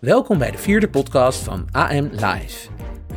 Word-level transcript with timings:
Welkom 0.00 0.38
bij 0.38 0.50
de 0.50 0.58
vierde 0.58 0.88
podcast 0.88 1.38
van 1.38 1.68
AM 1.70 2.08
Live. 2.12 2.68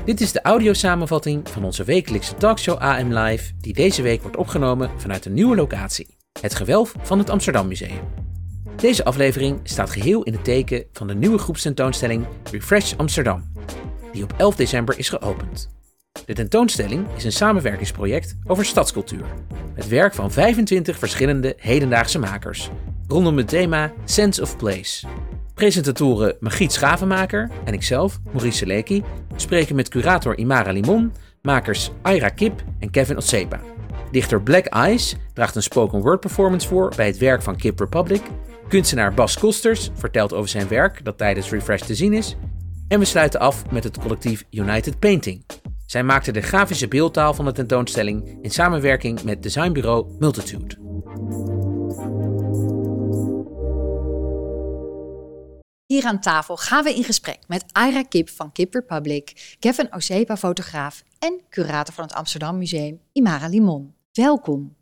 Dit 0.05 0.21
is 0.21 0.31
de 0.31 0.41
audiosamenvatting 0.41 1.49
van 1.49 1.63
onze 1.63 1.83
wekelijkse 1.83 2.35
talkshow 2.35 2.77
AM 2.77 3.13
Live, 3.13 3.53
die 3.59 3.73
deze 3.73 4.01
week 4.01 4.21
wordt 4.21 4.37
opgenomen 4.37 4.89
vanuit 4.97 5.25
een 5.25 5.33
nieuwe 5.33 5.55
locatie, 5.55 6.17
het 6.41 6.55
gewelf 6.55 6.93
van 7.01 7.19
het 7.19 7.29
Amsterdam 7.29 7.67
Museum. 7.67 8.01
Deze 8.75 9.05
aflevering 9.05 9.59
staat 9.63 9.89
geheel 9.89 10.23
in 10.23 10.33
het 10.33 10.43
teken 10.43 10.85
van 10.91 11.07
de 11.07 11.15
nieuwe 11.15 11.37
groepstentoonstelling 11.37 12.25
Refresh 12.51 12.93
Amsterdam, 12.97 13.51
die 14.11 14.23
op 14.23 14.33
11 14.37 14.55
december 14.55 14.97
is 14.97 15.09
geopend. 15.09 15.76
De 16.25 16.33
tentoonstelling 16.33 17.07
is 17.15 17.23
een 17.23 17.31
samenwerkingsproject 17.31 18.37
over 18.45 18.65
stadscultuur, 18.65 19.25
met 19.75 19.87
werk 19.87 20.13
van 20.13 20.31
25 20.31 20.97
verschillende 20.97 21.53
hedendaagse 21.57 22.19
makers, 22.19 22.69
rondom 23.07 23.37
het 23.37 23.47
thema 23.47 23.93
Sense 24.05 24.41
of 24.41 24.57
Place. 24.57 25.07
Presentatoren 25.53 26.35
Magiet 26.39 26.73
Schavenmaker 26.73 27.49
en 27.65 27.73
ikzelf, 27.73 28.19
Maurice 28.31 28.57
Seleki, 28.57 29.03
spreken 29.35 29.75
met 29.75 29.89
curator 29.89 30.37
Imara 30.37 30.71
Limon, 30.71 31.13
makers 31.41 31.91
Ira 32.03 32.29
Kip 32.29 32.63
en 32.79 32.89
Kevin 32.89 33.17
Otsepa. 33.17 33.59
Dichter 34.11 34.41
Black 34.41 34.65
Eyes 34.65 35.15
draagt 35.33 35.55
een 35.55 35.63
spoken 35.63 36.01
word 36.01 36.19
performance 36.19 36.67
voor 36.67 36.93
bij 36.95 37.05
het 37.05 37.17
werk 37.17 37.41
van 37.41 37.55
Kip 37.55 37.79
Republic. 37.79 38.21
Kunstenaar 38.67 39.13
Bas 39.13 39.39
Kosters 39.39 39.89
vertelt 39.93 40.33
over 40.33 40.49
zijn 40.49 40.67
werk 40.67 41.05
dat 41.05 41.17
tijdens 41.17 41.49
Refresh 41.49 41.81
te 41.81 41.95
zien 41.95 42.13
is. 42.13 42.35
En 42.87 42.99
we 42.99 43.05
sluiten 43.05 43.39
af 43.39 43.71
met 43.71 43.83
het 43.83 43.99
collectief 43.99 44.43
United 44.49 44.99
Painting. 44.99 45.43
Zij 45.87 46.03
maakte 46.03 46.31
de 46.31 46.41
grafische 46.41 46.87
beeldtaal 46.87 47.33
van 47.33 47.45
de 47.45 47.51
tentoonstelling 47.51 48.37
in 48.41 48.51
samenwerking 48.51 49.23
met 49.23 49.43
designbureau 49.43 50.15
Multitude. 50.19 50.75
Hier 55.85 56.05
aan 56.05 56.19
tafel 56.19 56.57
gaan 56.57 56.83
we 56.83 56.95
in 56.95 57.03
gesprek 57.03 57.39
met 57.47 57.65
Ira 57.87 58.03
Kip 58.03 58.29
van 58.29 58.51
Kip 58.51 58.73
Republic, 58.73 59.55
Kevin 59.59 59.93
Osepa, 59.93 60.37
fotograaf 60.37 61.03
en 61.19 61.41
curator 61.49 61.93
van 61.93 62.03
het 62.03 62.13
Amsterdam 62.13 62.57
Museum, 62.57 63.01
Imara 63.11 63.47
Limon. 63.47 63.95
Welkom. 64.11 64.75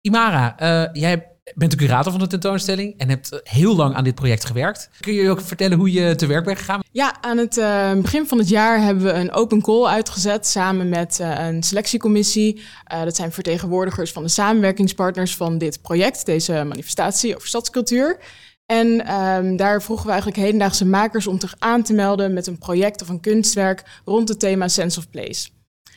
Imara, 0.00 0.60
uh, 0.62 0.92
jij 0.92 1.33
bent 1.54 1.70
de 1.70 1.76
curator 1.76 2.12
van 2.12 2.20
de 2.20 2.26
tentoonstelling 2.26 2.94
en 2.98 3.08
hebt 3.08 3.40
heel 3.42 3.76
lang 3.76 3.94
aan 3.94 4.04
dit 4.04 4.14
project 4.14 4.44
gewerkt. 4.44 4.90
Kun 5.00 5.12
je 5.12 5.30
ook 5.30 5.40
vertellen 5.40 5.78
hoe 5.78 5.92
je 5.92 6.14
te 6.14 6.26
werk 6.26 6.44
bent 6.44 6.58
gegaan? 6.58 6.82
Ja, 6.90 7.22
aan 7.22 7.38
het 7.38 7.56
uh, 7.56 7.92
begin 7.92 8.26
van 8.26 8.38
het 8.38 8.48
jaar 8.48 8.82
hebben 8.82 9.04
we 9.04 9.12
een 9.12 9.32
open 9.32 9.62
call 9.62 9.86
uitgezet 9.86 10.46
samen 10.46 10.88
met 10.88 11.18
uh, 11.20 11.46
een 11.46 11.62
selectiecommissie. 11.62 12.62
Uh, 12.92 13.02
dat 13.02 13.16
zijn 13.16 13.32
vertegenwoordigers 13.32 14.12
van 14.12 14.22
de 14.22 14.28
samenwerkingspartners 14.28 15.36
van 15.36 15.58
dit 15.58 15.82
project, 15.82 16.26
deze 16.26 16.52
manifestatie 16.52 17.36
over 17.36 17.48
stadscultuur. 17.48 18.18
En 18.66 19.14
um, 19.14 19.56
daar 19.56 19.82
vroegen 19.82 20.06
we 20.06 20.12
eigenlijk 20.12 20.42
hedendaagse 20.42 20.86
makers 20.86 21.26
om 21.26 21.40
zich 21.40 21.54
aan 21.58 21.82
te 21.82 21.92
melden 21.92 22.32
met 22.32 22.46
een 22.46 22.58
project 22.58 23.02
of 23.02 23.08
een 23.08 23.20
kunstwerk 23.20 23.84
rond 24.04 24.28
het 24.28 24.40
thema 24.40 24.68
Sense 24.68 24.98
of 24.98 25.10
Place. 25.10 25.48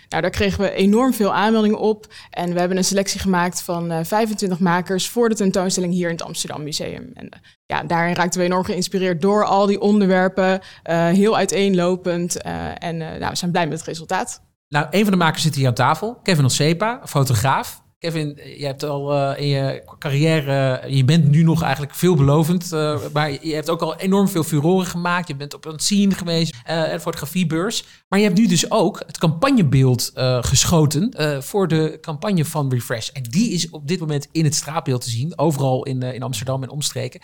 Nou, 0.09 0.22
daar 0.22 0.31
kregen 0.31 0.61
we 0.61 0.72
enorm 0.72 1.13
veel 1.13 1.33
aanmeldingen 1.33 1.80
op. 1.80 2.13
En 2.30 2.53
we 2.53 2.59
hebben 2.59 2.77
een 2.77 2.83
selectie 2.83 3.19
gemaakt 3.19 3.61
van 3.61 3.91
uh, 3.91 4.00
25 4.03 4.59
makers 4.59 5.09
voor 5.09 5.30
de 5.30 5.36
tentoonstelling 5.36 5.94
hier 5.94 6.09
in 6.09 6.16
het 6.16 6.23
Amsterdam 6.23 6.63
Museum. 6.63 7.11
En 7.13 7.25
uh, 7.25 7.39
ja, 7.66 7.83
daarin 7.83 8.16
raakten 8.16 8.39
we 8.39 8.45
enorm 8.45 8.63
geïnspireerd 8.63 9.22
door 9.22 9.45
al 9.45 9.66
die 9.66 9.81
onderwerpen. 9.81 10.52
Uh, 10.52 11.08
heel 11.08 11.38
uiteenlopend. 11.38 12.41
en 12.41 12.97
nou, 12.97 13.30
we 13.30 13.35
zijn 13.35 13.52
blij 13.52 13.67
met 13.67 13.78
het 13.78 13.88
resultaat. 13.88 14.41
Nou, 14.69 14.88
een 14.89 15.03
van 15.03 15.11
de 15.11 15.17
makers 15.17 15.44
zit 15.44 15.55
hier 15.55 15.67
aan 15.67 15.73
tafel. 15.73 16.19
Kevin 16.23 16.45
Osepa, 16.45 17.02
fotograaf. 17.05 17.85
Kevin, 18.00 18.40
je 18.58 18.66
hebt 18.66 18.84
al 18.84 19.14
uh, 19.14 19.40
in 19.40 19.48
je 19.48 19.84
carrière, 20.00 20.84
je 20.88 21.06
bent 21.06 21.28
nu 21.30 21.44
nog 21.44 21.62
eigenlijk 21.62 21.95
veelbelovend, 21.95 22.73
uh, 22.73 23.00
maar 23.14 23.45
je 23.45 23.53
hebt 23.53 23.70
ook 23.70 23.81
al 23.81 23.95
enorm 23.95 24.28
veel 24.28 24.44
furoren 24.44 24.88
gemaakt. 24.88 25.28
Je 25.28 25.35
bent 25.35 25.53
op 25.53 25.66
een 25.66 25.80
scene 25.80 26.16
geweest, 26.16 26.56
een 26.66 27.00
fotografiebeurs. 27.00 27.84
Maar 28.08 28.19
je 28.19 28.25
hebt 28.25 28.38
nu 28.38 28.47
dus 28.47 28.72
ook 28.72 29.03
het 29.06 29.18
campagnebeeld 29.18 30.12
geschoten 30.41 31.13
voor 31.44 31.68
de 31.68 31.97
campagne 32.02 32.46
van 32.46 32.72
Refresh. 32.72 33.09
En 33.09 33.24
die 33.24 33.52
is 33.52 33.69
op 33.69 33.88
dit 33.88 34.00
moment 34.00 34.28
in 34.31 34.44
het 34.44 34.56
straatbeeld 34.56 35.02
te 35.02 35.09
zien, 35.09 35.38
overal 35.38 35.84
in, 35.84 36.02
in 36.02 36.24
Amsterdam 36.24 36.64
en 36.64 36.69
omstreken. 36.69 37.22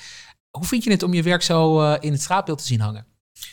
Hoe 0.51 0.65
vind 0.65 0.83
je 0.83 0.91
het 0.91 1.03
om 1.03 1.13
je 1.13 1.23
werk 1.23 1.41
zo 1.41 1.91
in 1.93 2.11
het 2.11 2.21
straatbeeld 2.21 2.57
te 2.57 2.65
zien 2.65 2.79
hangen? 2.79 3.05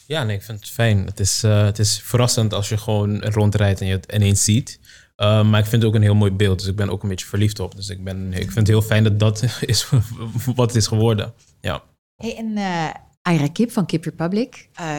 Ja, 0.07 0.25
nee, 0.25 0.37
ik 0.37 0.43
vind 0.43 0.61
het 0.61 0.69
fijn. 0.69 1.07
Het 1.07 1.21
is, 1.21 1.43
het 1.43 1.79
is 1.79 2.01
verrassend 2.05 2.55
als 2.55 2.69
je 2.69 2.77
gewoon 2.77 3.23
rondrijdt 3.23 3.81
en 3.81 3.87
je 3.87 3.93
het 3.93 4.13
ineens 4.13 4.45
ziet. 4.45 4.81
Uh, 5.21 5.45
maar 5.45 5.61
ik 5.61 5.67
vind 5.67 5.83
het 5.83 5.91
ook 5.91 5.97
een 5.97 6.03
heel 6.03 6.15
mooi 6.15 6.33
beeld. 6.33 6.59
Dus 6.59 6.69
ik 6.69 6.77
ben 6.77 6.91
ook 6.91 7.03
een 7.03 7.09
beetje 7.09 7.27
verliefd 7.27 7.61
op. 7.61 7.77
Dus 7.77 7.89
ik, 7.89 8.05
ben, 8.05 8.33
ik 8.33 8.43
vind 8.43 8.55
het 8.55 8.69
heel 8.69 8.83
fijn 8.83 9.05
dat 9.05 9.19
dat 9.19 9.43
is 9.61 9.91
wat 10.55 10.67
het 10.67 10.77
is 10.77 10.87
geworden. 10.87 11.33
Ja. 11.61 11.83
Hey, 12.17 12.37
en 12.37 12.57
uh, 12.57 13.35
Ira 13.35 13.49
Kip 13.53 13.71
van 13.71 13.87
Kip 13.87 14.05
Republic. 14.05 14.69
Uh, 14.81 14.99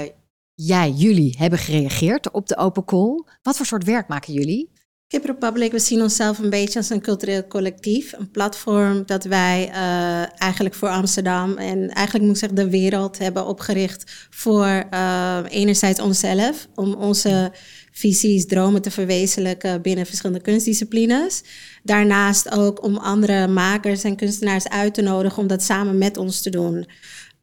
jij, 0.53 0.91
jullie 0.91 1.35
hebben 1.37 1.59
gereageerd 1.59 2.31
op 2.31 2.47
de 2.47 2.57
open 2.57 2.85
call. 2.85 3.23
Wat 3.41 3.57
voor 3.57 3.65
soort 3.65 3.83
werk 3.83 4.07
maken 4.07 4.33
jullie? 4.33 4.71
Kip 5.07 5.25
Republic, 5.25 5.71
we 5.71 5.79
zien 5.79 6.01
onszelf 6.01 6.39
een 6.39 6.49
beetje 6.49 6.79
als 6.79 6.89
een 6.89 7.01
cultureel 7.01 7.47
collectief. 7.47 8.13
Een 8.13 8.31
platform 8.31 9.03
dat 9.05 9.23
wij 9.23 9.69
uh, 9.69 10.41
eigenlijk 10.41 10.75
voor 10.75 10.89
Amsterdam 10.89 11.57
en 11.57 11.89
eigenlijk 11.89 12.25
moet 12.25 12.33
ik 12.33 12.39
zeggen 12.39 12.57
de 12.57 12.69
wereld 12.69 13.17
hebben 13.17 13.45
opgericht 13.45 14.27
voor 14.29 14.83
uh, 14.93 15.37
enerzijds 15.49 15.99
onszelf, 15.99 16.67
om 16.75 16.93
onze 16.93 17.51
visies, 17.91 18.45
dromen 18.45 18.81
te 18.81 18.91
verwezenlijken 18.91 19.81
binnen 19.81 20.05
verschillende 20.05 20.41
kunstdisciplines. 20.41 21.43
Daarnaast 21.83 22.51
ook 22.51 22.83
om 22.83 22.97
andere 22.97 23.47
makers 23.47 24.03
en 24.03 24.15
kunstenaars 24.15 24.67
uit 24.67 24.93
te 24.93 25.01
nodigen 25.01 25.37
om 25.37 25.47
dat 25.47 25.63
samen 25.63 25.97
met 25.97 26.17
ons 26.17 26.41
te 26.41 26.49
doen. 26.49 26.75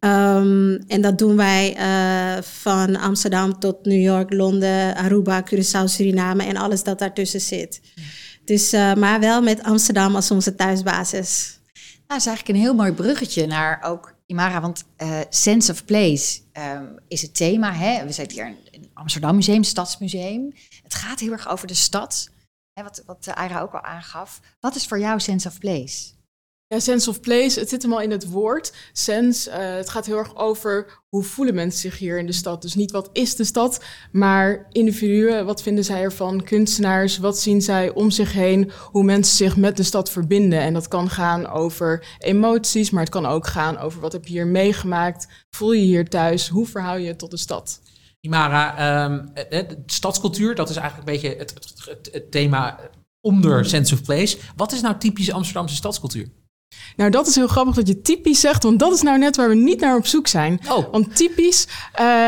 Um, 0.01 0.77
en 0.87 1.01
dat 1.01 1.19
doen 1.19 1.37
wij 1.37 1.77
uh, 1.77 2.43
van 2.43 2.97
Amsterdam 2.97 3.59
tot 3.59 3.85
New 3.85 4.01
York, 4.01 4.33
Londen, 4.33 4.95
Aruba, 4.97 5.43
Curaçao, 5.43 5.85
Suriname 5.85 6.45
en 6.45 6.57
alles 6.57 6.83
dat 6.83 6.99
daartussen 6.99 7.41
zit. 7.41 7.81
Dus, 8.45 8.73
uh, 8.75 8.95
maar 8.95 9.21
wel 9.21 9.43
met 9.43 9.63
Amsterdam 9.63 10.15
als 10.15 10.31
onze 10.31 10.55
thuisbasis. 10.55 11.59
Nou, 11.75 11.85
dat 12.07 12.19
is 12.19 12.27
eigenlijk 12.27 12.49
een 12.49 12.65
heel 12.65 12.75
mooi 12.75 12.93
bruggetje 12.93 13.47
naar 13.47 13.83
ook 13.85 14.15
Imara, 14.27 14.61
want 14.61 14.85
uh, 15.03 15.21
Sense 15.29 15.73
of 15.73 15.85
Place 15.85 16.39
um, 16.77 16.99
is 17.09 17.23
het 17.23 17.35
thema. 17.37 17.73
Hè? 17.73 18.07
We 18.07 18.13
zitten 18.13 18.37
hier 18.37 18.55
Amsterdam 18.99 19.35
Museum, 19.35 19.63
Stadsmuseum. 19.63 20.53
Het 20.83 20.95
gaat 20.95 21.21
heel 21.21 21.33
erg 21.33 21.49
over 21.49 21.67
de 21.67 21.75
stad, 21.75 22.31
hè, 22.73 22.83
wat, 22.83 23.03
wat 23.07 23.29
Aira 23.29 23.61
ook 23.61 23.73
al 23.73 23.83
aangaf. 23.83 24.41
Wat 24.61 24.75
is 24.75 24.87
voor 24.87 24.99
jou 24.99 25.21
Sense 25.21 25.49
of 25.49 25.59
Place? 25.59 26.17
Ja, 26.71 26.81
sense 26.81 27.11
of 27.11 27.21
place, 27.21 27.61
het 27.61 27.69
zit 27.69 27.83
hem 27.83 27.93
al 27.93 28.01
in 28.01 28.11
het 28.11 28.31
woord. 28.31 28.73
Sense, 28.93 29.51
uh, 29.51 29.57
het 29.57 29.89
gaat 29.89 30.07
heel 30.07 30.17
erg 30.17 30.37
over 30.37 31.01
hoe 31.09 31.23
voelen 31.23 31.55
mensen 31.55 31.81
zich 31.81 31.99
hier 31.99 32.19
in 32.19 32.27
de 32.27 32.33
stad. 32.33 32.63
Dus 32.63 32.75
niet 32.75 32.91
wat 32.91 33.11
is 33.13 33.37
de 33.37 33.45
stad, 33.45 33.85
maar 34.13 34.67
individuen, 34.71 35.47
wat 35.47 35.63
vinden 35.63 35.85
zij 35.85 36.03
ervan? 36.03 36.43
Kunstenaars, 36.43 37.19
wat 37.19 37.39
zien 37.39 37.63
zij 37.63 37.91
om 37.91 38.11
zich 38.11 38.33
heen? 38.33 38.71
Hoe 38.91 39.05
mensen 39.05 39.37
zich 39.37 39.57
met 39.57 39.77
de 39.77 39.83
stad 39.83 40.11
verbinden. 40.11 40.61
En 40.61 40.73
dat 40.73 40.89
kan 40.89 41.11
gaan 41.11 41.47
over 41.47 42.17
emoties, 42.19 42.91
maar 42.91 43.03
het 43.03 43.13
kan 43.13 43.27
ook 43.27 43.47
gaan 43.47 43.79
over 43.79 44.01
wat 44.01 44.13
heb 44.13 44.27
je 44.27 44.33
hier 44.33 44.47
meegemaakt? 44.47 45.29
Voel 45.51 45.73
je 45.73 45.85
hier 45.85 46.09
thuis? 46.09 46.49
Hoe 46.49 46.67
verhoud 46.67 46.99
je 46.99 47.07
je 47.07 47.17
tot 47.17 47.31
de 47.31 47.37
stad? 47.37 47.81
Imara, 48.21 49.05
um, 49.05 49.31
de 49.35 49.83
stadscultuur, 49.87 50.55
dat 50.55 50.71
is 50.71 50.77
eigenlijk 50.77 51.09
een 51.09 51.15
beetje 51.15 51.37
het, 51.39 51.55
het, 52.13 52.31
thema 52.31 52.81
onder 53.21 53.65
Sense 53.65 53.95
of 53.95 54.03
Place. 54.03 54.39
Wat 54.57 54.73
is 54.73 54.81
nou 54.81 54.99
typische 54.99 55.33
Amsterdamse 55.33 55.75
stadscultuur? 55.75 56.29
Nou, 56.99 57.11
dat 57.11 57.27
is 57.27 57.35
heel 57.35 57.47
grappig 57.47 57.75
dat 57.75 57.89
je 57.89 58.01
typisch 58.01 58.41
zegt, 58.41 58.63
want 58.63 58.79
dat 58.79 58.93
is 58.93 59.03
nou 59.03 59.19
net 59.19 59.37
waar 59.37 59.49
we 59.49 59.55
niet 59.55 59.81
naar 59.81 59.97
op 59.97 60.07
zoek 60.07 60.27
zijn. 60.27 60.61
Oh. 60.69 60.93
Want 60.93 61.17
typisch 61.17 61.67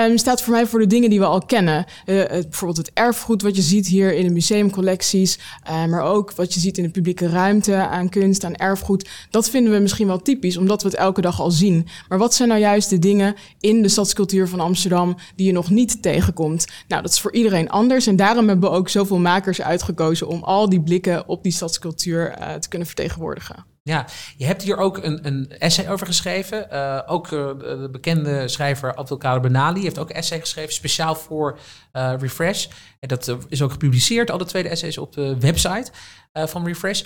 um, 0.07 0.19
staat 0.19 0.43
voor 0.43 0.53
mij 0.53 0.67
voor 0.67 0.79
de 0.79 0.87
dingen 0.87 1.11
die 1.11 1.19
we 1.19 1.25
al 1.25 1.45
kennen. 1.45 1.85
Uh, 2.07 2.25
bijvoorbeeld 2.27 2.77
het 2.77 2.91
erfgoed 2.95 3.43
wat 3.43 3.57
je 3.57 3.63
ziet 3.63 3.87
hier 3.87 4.15
in 4.15 4.25
de 4.25 4.33
museumcollecties, 4.33 5.39
uh, 5.69 5.87
maar 5.87 6.03
ook 6.03 6.33
wat 6.33 6.55
je 6.55 6.61
ziet 6.61 6.79
in 6.79 6.85
de 6.85 6.91
publieke 6.91 7.29
ruimte 7.29 7.75
aan 7.75 8.09
kunst, 8.09 8.45
aan 8.45 8.55
erfgoed. 8.55 9.09
Dat 9.31 9.51
vinden 9.51 9.73
we 9.73 9.79
misschien 9.79 10.07
wel 10.07 10.23
typisch, 10.23 10.57
omdat 10.57 10.83
we 10.83 10.89
het 10.89 10.99
elke 10.99 11.21
dag 11.21 11.41
al 11.41 11.51
zien. 11.51 11.89
Maar 12.09 12.19
wat 12.19 12.35
zijn 12.35 12.49
nou 12.49 12.61
juist 12.61 12.91
de 12.91 12.99
dingen 12.99 13.35
in 13.61 13.83
de 13.83 13.89
stadscultuur 13.89 14.49
van 14.49 14.61
Amsterdam 14.61 15.17
die 15.37 15.47
je 15.47 15.53
nog 15.53 15.71
niet 15.71 16.03
tegenkomt? 16.03 16.67
Nou, 16.89 17.03
dat 17.03 17.11
is 17.11 17.21
voor 17.21 17.33
iedereen 17.33 17.71
anders 17.71 18.07
en 18.07 18.17
daarom 18.17 18.49
hebben 18.49 18.71
we 18.71 18.77
ook 18.77 18.89
zoveel 18.89 19.19
makers 19.19 19.63
uitgekozen 19.63 20.29
om 20.29 20.43
al 20.43 20.69
die 20.69 20.83
blikken 20.83 21.29
op 21.29 21.43
die 21.43 21.53
stadscultuur 21.53 22.39
uh, 22.39 22.55
te 22.55 22.69
kunnen 22.69 22.87
vertegenwoordigen. 22.87 23.70
Ja, 23.83 24.07
je 24.37 24.47
hebt 24.47 24.63
hier 24.63 24.77
ook 24.77 24.97
een, 24.97 25.27
een 25.27 25.59
essay 25.59 25.89
over 25.89 26.07
geschreven. 26.07 26.67
Uh, 26.73 27.01
ook 27.07 27.25
uh, 27.31 27.31
de 27.59 27.89
bekende 27.93 28.49
schrijver 28.49 28.95
Abdelkader 28.95 29.41
Benali 29.41 29.83
heeft 29.83 29.99
ook 29.99 30.11
een 30.11 30.17
essay 30.17 30.41
geschreven 30.41 30.73
speciaal 30.73 31.15
voor 31.15 31.59
uh, 31.93 32.15
Refresh. 32.19 32.67
En 32.99 33.09
dat 33.09 33.37
is 33.49 33.63
ook 33.63 33.71
gepubliceerd, 33.71 34.31
alle 34.31 34.45
tweede 34.45 34.69
essays 34.69 34.99
op 34.99 35.13
de 35.13 35.39
website 35.39 35.91
van 36.33 36.67
Refresh. 36.67 37.03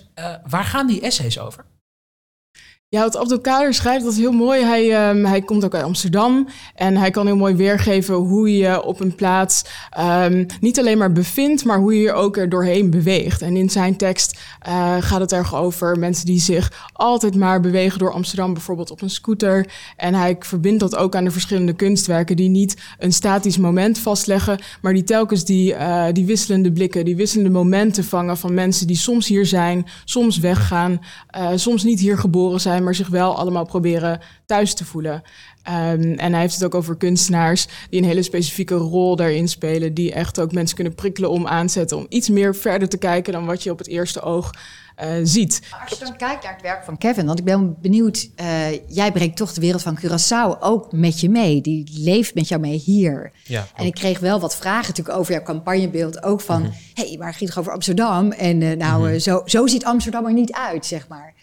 waar 0.47 0.65
gaan 0.65 0.87
die 0.87 1.01
essays 1.01 1.39
over? 1.39 1.65
Ja, 2.95 3.03
wat 3.03 3.17
Abdelkader 3.17 3.75
schrijft, 3.75 4.05
dat 4.05 4.13
is 4.13 4.19
heel 4.19 4.33
mooi. 4.33 4.63
Hij, 4.63 5.09
um, 5.11 5.25
hij 5.25 5.43
komt 5.43 5.65
ook 5.65 5.75
uit 5.75 5.85
Amsterdam 5.85 6.49
en 6.75 6.97
hij 6.97 7.11
kan 7.11 7.27
heel 7.27 7.37
mooi 7.37 7.55
weergeven 7.55 8.15
hoe 8.15 8.57
je 8.57 8.83
op 8.83 9.01
een 9.01 9.15
plaats 9.15 9.65
um, 9.99 10.47
niet 10.61 10.79
alleen 10.79 10.99
maar 10.99 11.13
bevindt, 11.13 11.65
maar 11.65 11.79
hoe 11.79 12.01
je 12.01 12.09
er 12.09 12.15
ook 12.15 12.37
er 12.37 12.49
doorheen 12.49 12.91
beweegt. 12.91 13.43
En 13.43 13.57
in 13.57 13.71
zijn 13.71 13.97
tekst 13.97 14.41
uh, 14.69 14.97
gaat 15.01 15.21
het 15.21 15.33
erg 15.33 15.55
over 15.55 15.99
mensen 15.99 16.27
die 16.27 16.41
zich 16.41 16.91
altijd 16.93 17.37
maar 17.37 17.61
bewegen 17.61 17.99
door 17.99 18.13
Amsterdam, 18.13 18.53
bijvoorbeeld 18.53 18.91
op 18.91 19.03
een 19.03 19.11
scooter. 19.11 19.73
En 19.97 20.15
hij 20.15 20.37
verbindt 20.39 20.81
dat 20.81 20.97
ook 20.97 21.17
aan 21.17 21.25
de 21.25 21.31
verschillende 21.31 21.73
kunstwerken 21.73 22.37
die 22.37 22.49
niet 22.49 22.77
een 22.99 23.13
statisch 23.13 23.59
moment 23.59 23.99
vastleggen, 23.99 24.59
maar 24.83 24.93
die 24.93 25.05
telkens 25.05 25.45
die, 25.45 25.73
uh, 25.73 26.07
die 26.13 26.27
wisselende 26.27 26.73
blikken, 26.73 27.05
die 27.05 27.17
wisselende 27.17 27.51
momenten 27.51 28.05
vangen 28.05 28.37
van 28.37 28.55
mensen 28.55 28.87
die 28.87 28.97
soms 28.97 29.29
hier 29.29 29.47
zijn, 29.47 29.87
soms 30.05 30.39
weggaan, 30.39 31.01
uh, 31.37 31.49
soms 31.55 31.83
niet 31.83 32.01
hier 32.01 32.19
geboren 32.19 32.61
zijn 32.61 32.83
maar 32.85 32.95
zich 32.95 33.09
wel 33.09 33.37
allemaal 33.37 33.65
proberen 33.65 34.21
thuis 34.47 34.75
te 34.75 34.85
voelen. 34.85 35.23
Um, 35.69 36.13
en 36.13 36.33
hij 36.33 36.41
heeft 36.41 36.55
het 36.55 36.65
ook 36.65 36.75
over 36.75 36.97
kunstenaars 36.97 37.67
die 37.91 38.01
een 38.01 38.07
hele 38.07 38.23
specifieke 38.23 38.75
rol 38.75 39.17
daarin 39.17 39.49
spelen, 39.49 39.95
die 39.95 40.13
echt 40.13 40.41
ook 40.41 40.53
mensen 40.53 40.75
kunnen 40.75 40.95
prikkelen 40.95 41.31
om 41.31 41.47
aanzetten, 41.47 41.97
om 41.97 42.07
iets 42.09 42.29
meer 42.29 42.55
verder 42.55 42.89
te 42.89 42.97
kijken 42.97 43.33
dan 43.33 43.47
wat 43.47 43.63
je 43.63 43.71
op 43.71 43.79
het 43.79 43.89
eerste 43.89 44.21
oog 44.21 44.51
uh, 45.03 45.07
ziet. 45.23 45.63
als 45.83 45.99
je 45.99 46.05
dan 46.05 46.17
kijkt 46.17 46.43
naar 46.43 46.53
het 46.53 46.63
werk 46.63 46.85
van 46.85 46.99
Kevin, 46.99 47.27
want 47.27 47.39
ik 47.39 47.45
ben 47.45 47.77
benieuwd, 47.81 48.29
uh, 48.41 48.73
jij 48.89 49.13
brengt 49.13 49.37
toch 49.37 49.53
de 49.53 49.61
wereld 49.61 49.83
van 49.83 49.99
Curaçao 49.99 50.61
ook 50.61 50.93
met 50.93 51.21
je 51.21 51.31
mee. 51.31 51.61
Die 51.61 51.91
leeft 51.93 52.35
met 52.35 52.49
jou 52.49 52.61
mee 52.61 52.79
hier. 52.79 53.33
Ja, 53.45 53.67
en 53.77 53.87
ik 53.87 53.95
kreeg 53.95 54.19
wel 54.19 54.41
wat 54.41 54.57
vragen 54.57 54.89
natuurlijk 54.89 55.19
over 55.19 55.33
jouw 55.33 55.43
campagnebeeld. 55.43 56.23
Ook 56.23 56.41
van, 56.41 56.63
hé, 56.63 56.69
-hmm. 56.69 56.77
hey, 56.95 57.17
maar 57.19 57.35
ging 57.35 57.51
toch 57.51 57.59
over 57.59 57.73
Amsterdam? 57.73 58.33
En 58.33 58.61
uh, 58.61 58.77
nou, 58.77 59.01
mm 59.01 59.07
-hmm. 59.07 59.19
zo, 59.19 59.43
zo 59.45 59.67
ziet 59.67 59.85
Amsterdam 59.85 60.27
er 60.27 60.33
niet 60.33 60.53
uit, 60.53 60.87
zeg 60.87 61.09
maar. 61.09 61.35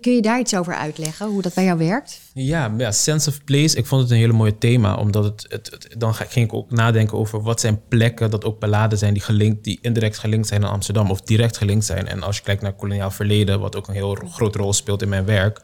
Kun 0.00 0.14
je, 0.14 0.22
daar 0.22 0.38
iets 0.38 0.56
over 0.56 0.74
uitleggen, 0.74 1.26
hoe 1.26 1.42
dat 1.42 1.54
bij 1.54 1.64
jou 1.64 1.78
werkt? 1.78 2.20
Ja, 2.34 2.74
ja, 2.78 2.92
sense 2.92 3.28
of 3.28 3.44
place. 3.44 3.76
Ik 3.76 3.86
vond 3.86 4.02
het 4.02 4.10
een 4.10 4.16
hele 4.16 4.32
mooie 4.32 4.58
thema, 4.58 4.94
omdat 4.94 5.24
het, 5.24 5.46
het, 5.48 5.94
dan 5.98 6.14
ging 6.14 6.46
ik 6.46 6.52
ook 6.52 6.70
nadenken 6.70 7.18
over 7.18 7.42
wat 7.42 7.60
zijn 7.60 7.82
plekken 7.88 8.30
dat 8.30 8.44
ook 8.44 8.60
beladen 8.60 8.98
zijn 8.98 9.12
die, 9.12 9.22
gelinkt, 9.22 9.64
die 9.64 9.78
indirect 9.80 10.18
gelinkt 10.18 10.46
zijn 10.46 10.64
aan 10.64 10.72
Amsterdam 10.72 11.10
of 11.10 11.20
direct 11.20 11.56
gelinkt 11.56 11.84
zijn. 11.84 12.06
En 12.06 12.22
als 12.22 12.36
je 12.36 12.42
kijkt 12.42 12.62
naar 12.62 12.74
koloniaal 12.74 13.10
verleden, 13.10 13.60
wat 13.60 13.76
ook 13.76 13.88
een 13.88 13.94
heel 13.94 14.14
grote 14.14 14.58
rol 14.58 14.72
speelt 14.72 15.02
in 15.02 15.08
mijn 15.08 15.24
werk. 15.24 15.60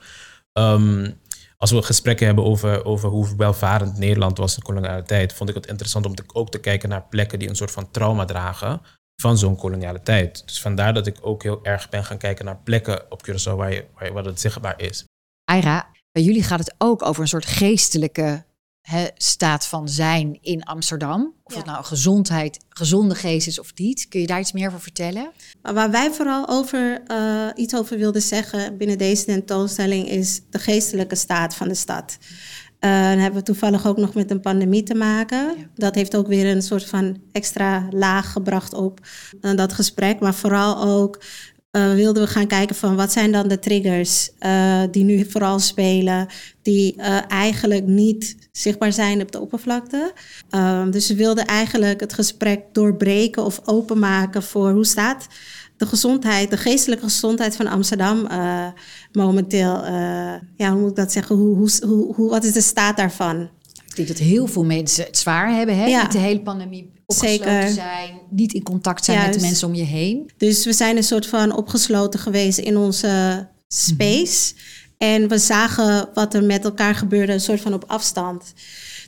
Um, 0.53 1.21
als 1.57 1.71
we 1.71 1.83
gesprekken 1.83 2.27
hebben 2.27 2.45
over, 2.45 2.85
over 2.85 3.09
hoe 3.09 3.37
welvarend 3.37 3.99
Nederland 3.99 4.39
was 4.39 4.55
in 4.55 4.59
de 4.59 4.73
koloniale 4.73 5.03
tijd, 5.03 5.33
vond 5.33 5.49
ik 5.49 5.55
het 5.55 5.67
interessant 5.67 6.07
om 6.07 6.15
ook 6.33 6.51
te 6.51 6.59
kijken 6.59 6.89
naar 6.89 7.07
plekken 7.11 7.39
die 7.39 7.49
een 7.49 7.57
soort 7.57 7.71
van 7.71 7.91
trauma 7.91 8.25
dragen 8.25 8.81
van 9.25 9.39
zo'n 9.39 9.57
koloniale 9.57 10.03
tijd. 10.03 10.43
Dus 10.47 10.61
vandaar 10.61 10.95
dat 10.95 11.07
ik 11.07 11.17
ook 11.21 11.43
heel 11.43 11.61
erg 11.63 11.89
ben 11.89 12.05
gaan 12.05 12.19
kijken 12.19 12.45
naar 12.45 12.61
plekken 12.65 13.11
op 13.11 13.29
Curaçao 13.29 13.57
waar, 13.57 13.73
je, 13.73 13.85
waar, 13.95 14.13
waar 14.13 14.25
het 14.25 14.41
zichtbaar 14.41 14.81
is. 14.81 15.05
Aira, 15.45 15.87
bij 16.13 16.23
jullie 16.23 16.43
gaat 16.43 16.59
het 16.59 16.75
ook 16.79 17.03
over 17.03 17.23
een 17.23 17.29
soort 17.29 17.47
geestelijke 17.47 18.45
he, 18.81 19.07
staat 19.15 19.67
van 19.67 19.89
zijn 19.89 20.39
in 20.41 20.63
Amsterdam. 20.63 21.35
Of 21.43 21.53
ja. 21.53 21.59
het 21.59 21.67
nou 21.67 21.85
gezondheid, 21.85 22.65
gezonde 22.69 23.15
geest 23.15 23.47
is 23.47 23.59
of 23.59 23.73
niet. 23.75 24.09
Kun 24.09 24.21
je 24.21 24.27
daar 24.27 24.41
iets 24.41 24.53
meer 24.53 24.67
over 24.67 24.81
vertellen? 24.81 25.33
Waar 25.63 25.91
wij 25.91 26.11
vooral 26.11 26.49
over, 26.49 27.03
uh, 27.11 27.49
iets 27.55 27.75
over 27.75 27.99
wilden 27.99 28.23
zeggen 28.23 28.77
binnen 28.77 28.99
deze 28.99 29.25
tentoonstelling 29.25 30.09
is 30.09 30.41
de 30.51 30.59
geestelijke 30.59 31.17
staat 31.17 31.55
van 31.55 31.69
de 31.69 31.75
stad. 31.75 32.19
Uh, 32.85 32.91
dan 32.91 33.19
hebben 33.19 33.41
we 33.41 33.47
toevallig 33.47 33.87
ook 33.87 33.97
nog 33.97 34.15
met 34.15 34.31
een 34.31 34.41
pandemie 34.41 34.83
te 34.83 34.95
maken. 34.95 35.39
Ja. 35.39 35.65
Dat 35.75 35.95
heeft 35.95 36.17
ook 36.17 36.27
weer 36.27 36.47
een 36.47 36.63
soort 36.63 36.85
van 36.85 37.17
extra 37.33 37.87
laag 37.91 38.33
gebracht 38.33 38.73
op 38.73 39.01
uh, 39.41 39.57
dat 39.57 39.73
gesprek. 39.73 40.21
Maar 40.21 40.35
vooral 40.35 40.83
ook 40.83 41.23
uh, 41.73 41.95
wilden 41.95 42.23
we 42.23 42.29
gaan 42.29 42.47
kijken 42.47 42.77
van 42.77 42.97
wat 42.97 43.13
zijn 43.13 43.33
dan 43.33 43.49
de 43.49 43.59
triggers 43.59 44.31
die 44.91 45.05
nu 45.05 45.25
vooral 45.31 45.59
spelen, 45.59 46.27
die 46.63 46.97
eigenlijk 47.29 47.87
niet 47.87 48.37
zichtbaar 48.53 48.93
zijn 48.93 49.21
op 49.21 49.33
de 49.33 49.41
oppervlakte. 49.41 50.13
Dus 50.91 51.09
we 51.09 51.15
wilden 51.15 51.47
eigenlijk 51.47 52.01
het 52.01 52.13
gesprek 52.13 52.61
doorbreken 52.73 53.45
of 53.45 53.61
openmaken 53.65 54.43
voor 54.43 54.71
hoe 54.71 54.87
staat 54.87 55.27
de 55.77 55.87
gezondheid, 55.87 56.51
de 56.51 56.57
geestelijke 56.57 57.05
gezondheid 57.05 57.57
van 57.57 57.67
Amsterdam 57.67 58.27
uh, 58.31 58.67
momenteel. 59.13 59.85
Uh, 59.85 60.35
ja, 60.57 60.71
hoe 60.71 60.81
moet 60.81 60.91
ik 60.91 60.97
dat 60.97 61.13
zeggen? 61.13 61.37
Hoe, 61.37 61.71
hoe, 61.83 62.15
hoe, 62.15 62.31
wat 62.31 62.45
is 62.45 62.53
de 62.53 62.61
staat 62.61 62.97
daarvan? 62.97 63.51
Ik 63.87 63.97
denk 63.97 64.09
dat 64.09 64.19
heel 64.19 64.47
veel 64.47 64.65
mensen 64.65 65.05
het 65.05 65.19
zwaar 65.19 65.55
hebben, 65.55 65.77
hè? 65.77 65.87
Ja. 65.87 66.03
Niet 66.03 66.13
de 66.13 66.19
hele 66.19 66.41
pandemie 66.41 66.93
opgesloten 67.07 67.45
Zeker. 67.45 67.69
zijn, 67.69 68.21
niet 68.31 68.53
in 68.53 68.63
contact 68.63 69.05
zijn 69.05 69.17
Juist. 69.17 69.33
met 69.33 69.41
de 69.41 69.47
mensen 69.47 69.69
om 69.69 69.75
je 69.75 69.85
heen. 69.85 70.31
Dus 70.37 70.65
we 70.65 70.73
zijn 70.73 70.97
een 70.97 71.03
soort 71.03 71.27
van 71.27 71.57
opgesloten 71.57 72.21
geweest 72.21 72.59
in 72.59 72.77
onze 72.77 73.47
space. 73.69 74.53
Mm-hmm. 74.53 74.73
En 74.99 75.29
we 75.29 75.39
zagen 75.39 76.09
wat 76.15 76.35
er 76.35 76.45
met 76.45 76.65
elkaar 76.65 76.95
gebeurde, 76.95 77.33
een 77.33 77.41
soort 77.41 77.61
van 77.61 77.75
op 77.75 77.85
afstand. 77.87 78.53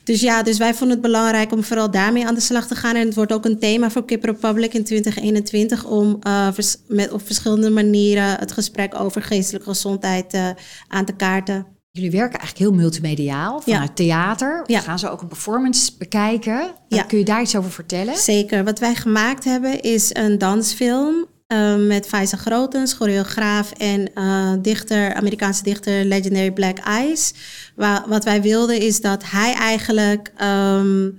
Dus 0.07 0.21
ja, 0.21 0.43
dus 0.43 0.57
wij 0.57 0.73
vonden 0.73 0.97
het 0.97 1.05
belangrijk 1.05 1.51
om 1.51 1.63
vooral 1.63 1.91
daarmee 1.91 2.27
aan 2.27 2.35
de 2.35 2.41
slag 2.41 2.67
te 2.67 2.75
gaan. 2.75 2.95
En 2.95 3.05
het 3.05 3.15
wordt 3.15 3.33
ook 3.33 3.45
een 3.45 3.59
thema 3.59 3.89
voor 3.89 4.05
Kip 4.05 4.23
Republic 4.23 4.73
in 4.73 4.83
2021 4.83 5.85
om 5.85 6.19
uh, 6.27 6.47
vers 6.53 6.77
met, 6.87 7.11
op 7.11 7.21
verschillende 7.25 7.69
manieren 7.69 8.39
het 8.39 8.51
gesprek 8.51 8.99
over 8.99 9.21
geestelijke 9.21 9.69
gezondheid 9.69 10.33
uh, 10.33 10.49
aan 10.87 11.05
te 11.05 11.13
kaarten. 11.13 11.65
Jullie 11.91 12.11
werken 12.11 12.39
eigenlijk 12.39 12.69
heel 12.69 12.79
multimediaal 12.81 13.61
vanuit 13.61 13.87
ja. 13.87 13.93
theater. 13.93 14.63
Ja. 14.65 14.79
Gaan 14.79 14.99
ze 14.99 15.09
ook 15.09 15.21
een 15.21 15.27
performance 15.27 15.91
bekijken? 15.97 16.71
Ja. 16.87 17.03
Kun 17.03 17.17
je 17.17 17.25
daar 17.25 17.41
iets 17.41 17.55
over 17.55 17.71
vertellen? 17.71 18.17
Zeker. 18.17 18.63
Wat 18.63 18.79
wij 18.79 18.95
gemaakt 18.95 19.43
hebben 19.43 19.81
is 19.81 20.09
een 20.15 20.37
dansfilm 20.37 21.25
uh, 21.53 21.75
met 21.87 22.07
Faisal 22.07 22.39
Grotens, 22.39 22.93
choreograaf 22.93 23.71
en 23.71 24.11
uh, 24.15 24.53
dichter, 24.61 25.13
Amerikaanse 25.13 25.63
dichter 25.63 26.05
Legendary 26.05 26.51
Black 26.51 26.77
Eyes. 26.77 27.33
Wa 27.75 28.05
wat 28.07 28.23
wij 28.23 28.41
wilden 28.41 28.79
is 28.79 29.01
dat 29.01 29.23
hij 29.29 29.53
eigenlijk 29.53 30.31
um, 30.41 31.17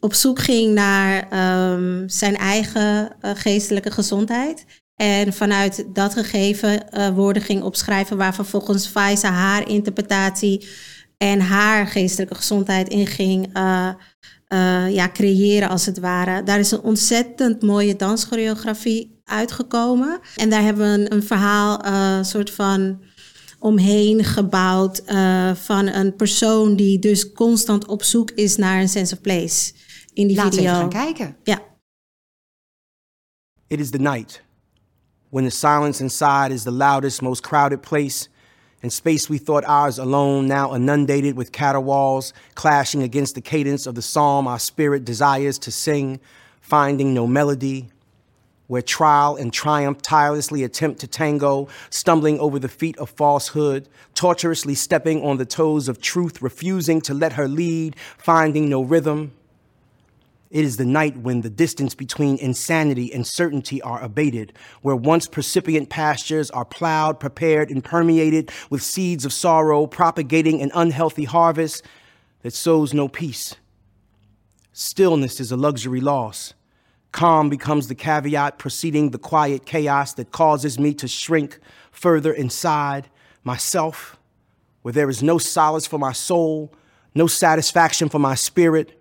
op 0.00 0.14
zoek 0.14 0.38
ging 0.38 0.74
naar 0.74 1.28
um, 1.72 2.08
zijn 2.08 2.36
eigen 2.36 3.16
uh, 3.22 3.30
geestelijke 3.34 3.90
gezondheid. 3.90 4.64
En 4.96 5.32
vanuit 5.32 5.84
dat 5.92 6.12
gegeven 6.12 6.84
uh, 6.92 7.08
woorden 7.08 7.42
ging 7.42 7.62
opschrijven 7.62 8.16
waar 8.16 8.34
vervolgens 8.34 8.86
Faisa 8.86 9.30
haar 9.30 9.68
interpretatie 9.68 10.68
en 11.16 11.40
haar 11.40 11.86
geestelijke 11.86 12.34
gezondheid 12.34 12.88
in 12.88 13.06
ging 13.06 13.48
ja, 14.90 15.10
creëren 15.12 15.68
als 15.68 15.86
het 15.86 15.98
ware. 15.98 16.42
Daar 16.42 16.58
is 16.58 16.70
een 16.70 16.80
ontzettend 16.80 17.62
mooie 17.62 17.96
danschoreografie 17.96 19.19
uitgekomen. 19.30 20.20
En 20.36 20.50
daar 20.50 20.62
hebben 20.62 20.92
we 20.92 21.02
een, 21.02 21.12
een 21.12 21.22
verhaal, 21.22 21.84
een 21.84 22.18
uh, 22.18 22.24
soort 22.24 22.50
van 22.50 23.00
omheen 23.58 24.24
gebouwd 24.24 25.02
uh, 25.06 25.54
van 25.54 25.86
een 25.86 26.16
persoon 26.16 26.76
die 26.76 26.98
dus 26.98 27.32
constant 27.32 27.86
op 27.86 28.02
zoek 28.02 28.30
is 28.30 28.56
naar 28.56 28.80
een 28.80 28.88
sense 28.88 29.14
of 29.14 29.20
place. 29.20 29.72
In 30.12 30.26
die 30.26 30.40
video. 30.40 30.62
we 30.62 30.68
gaan 30.68 30.88
kijken. 30.88 31.36
Ja. 31.42 31.62
It 33.66 33.80
is 33.80 33.90
the 33.90 33.98
night 33.98 34.42
when 35.30 35.44
the 35.44 35.50
silence 35.50 36.02
inside 36.02 36.52
is 36.52 36.62
the 36.62 36.72
loudest, 36.72 37.22
most 37.22 37.42
crowded 37.42 37.80
place. 37.80 38.28
And 38.82 38.92
space 38.92 39.28
we 39.28 39.38
thought 39.38 39.64
ours 39.64 39.98
alone, 39.98 40.46
now 40.46 40.74
inundated 40.74 41.36
with 41.36 41.50
caterwauls, 41.50 42.32
clashing 42.54 43.02
against 43.02 43.34
the 43.34 43.42
cadence 43.42 43.86
of 43.86 43.94
the 43.94 44.02
psalm 44.02 44.46
our 44.46 44.58
spirit 44.58 45.04
desires 45.04 45.58
to 45.58 45.70
sing, 45.70 46.18
finding 46.60 47.12
no 47.12 47.26
melody, 47.26 47.90
where 48.70 48.80
trial 48.80 49.34
and 49.34 49.52
triumph 49.52 50.00
tirelessly 50.00 50.62
attempt 50.62 51.00
to 51.00 51.06
tango, 51.08 51.66
stumbling 51.90 52.38
over 52.38 52.56
the 52.56 52.68
feet 52.68 52.96
of 52.98 53.10
falsehood, 53.10 53.88
tortuously 54.14 54.76
stepping 54.76 55.24
on 55.24 55.38
the 55.38 55.44
toes 55.44 55.88
of 55.88 56.00
truth, 56.00 56.40
refusing 56.40 57.00
to 57.00 57.12
let 57.12 57.32
her 57.32 57.48
lead, 57.48 57.96
finding 58.16 58.68
no 58.68 58.80
rhythm. 58.80 59.32
It 60.52 60.64
is 60.64 60.76
the 60.76 60.84
night 60.84 61.16
when 61.16 61.40
the 61.40 61.50
distance 61.50 61.96
between 61.96 62.38
insanity 62.38 63.12
and 63.12 63.26
certainty 63.26 63.82
are 63.82 64.00
abated, 64.00 64.52
where 64.82 64.94
once 64.94 65.26
precipient 65.26 65.90
pastures 65.90 66.48
are 66.52 66.64
plowed, 66.64 67.18
prepared, 67.18 67.70
and 67.70 67.82
permeated 67.82 68.52
with 68.70 68.84
seeds 68.84 69.24
of 69.24 69.32
sorrow, 69.32 69.88
propagating 69.88 70.62
an 70.62 70.70
unhealthy 70.76 71.24
harvest 71.24 71.84
that 72.42 72.54
sows 72.54 72.94
no 72.94 73.08
peace. 73.08 73.56
Stillness 74.72 75.40
is 75.40 75.50
a 75.50 75.56
luxury 75.56 76.00
loss 76.00 76.54
Calm 77.12 77.48
becomes 77.48 77.88
the 77.88 77.94
caveat 77.94 78.58
preceding 78.58 79.10
the 79.10 79.18
quiet 79.18 79.66
chaos 79.66 80.14
that 80.14 80.30
causes 80.30 80.78
me 80.78 80.94
to 80.94 81.08
shrink 81.08 81.58
further 81.90 82.32
inside 82.32 83.08
myself, 83.42 84.16
where 84.82 84.92
there 84.92 85.10
is 85.10 85.22
no 85.22 85.36
solace 85.36 85.86
for 85.86 85.98
my 85.98 86.12
soul, 86.12 86.72
no 87.14 87.26
satisfaction 87.26 88.08
for 88.08 88.18
my 88.18 88.34
spirit. 88.34 88.92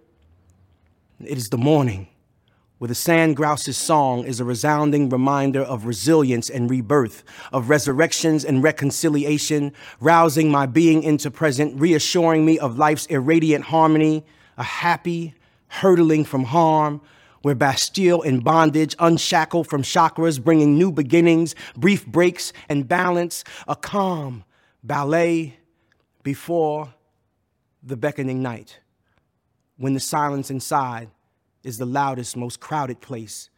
It 1.24 1.38
is 1.38 1.50
the 1.50 1.58
morning, 1.58 2.08
where 2.80 2.88
the 2.88 2.96
sand 2.96 3.36
grouse's 3.36 3.78
song 3.78 4.24
is 4.24 4.40
a 4.40 4.46
resounding 4.46 5.10
reminder 5.10 5.62
of 5.62 5.86
resilience 5.86 6.50
and 6.50 6.70
rebirth, 6.70 7.24
of 7.54 7.70
resurrections 7.70 8.44
and 8.44 8.64
reconciliation, 8.64 9.72
rousing 10.00 10.50
my 10.50 10.66
being 10.66 11.04
into 11.04 11.30
present, 11.30 11.80
reassuring 11.80 12.44
me 12.44 12.58
of 12.58 12.78
life's 12.78 13.06
irradiant 13.06 13.66
harmony, 13.66 14.26
a 14.58 14.64
happy 14.64 15.36
hurtling 15.68 16.26
from 16.26 16.46
harm 16.46 17.02
where 17.42 17.56
Bastille 17.56 18.22
in 18.22 18.40
bondage, 18.42 18.96
unshackled 19.00 19.68
from 19.68 19.82
chakras, 19.82 20.44
bringing 20.44 20.78
new 20.78 20.92
beginnings, 20.92 21.56
brief 21.76 22.06
breaks 22.06 22.54
and 22.68 22.88
balance, 22.88 23.44
a 23.68 23.76
calm 23.76 24.44
ballet 24.84 25.58
before 26.24 26.94
the 27.82 27.98
beckoning 27.98 28.42
night, 28.42 28.80
when 29.78 29.94
the 29.94 30.00
silence 30.00 30.52
inside 30.52 31.10
is 31.64 31.78
the 31.78 31.86
loudest, 31.86 32.36
most 32.36 32.60
crowded 32.60 33.02
place. 33.02 33.50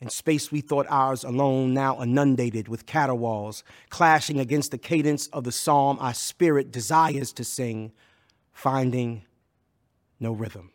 And 0.00 0.12
space 0.12 0.52
we 0.52 0.60
thought 0.60 0.86
ours 0.90 1.24
alone, 1.24 1.72
now 1.72 2.02
inundated 2.02 2.68
with 2.68 2.84
caterwauls, 2.84 3.64
clashing 3.88 4.38
against 4.38 4.70
the 4.70 4.78
cadence 4.78 5.26
of 5.28 5.44
the 5.44 5.52
psalm 5.52 5.98
our 6.00 6.12
spirit 6.12 6.70
desires 6.70 7.32
to 7.34 7.44
sing, 7.44 7.92
finding 8.52 9.24
no 10.20 10.32
rhythm. 10.32 10.70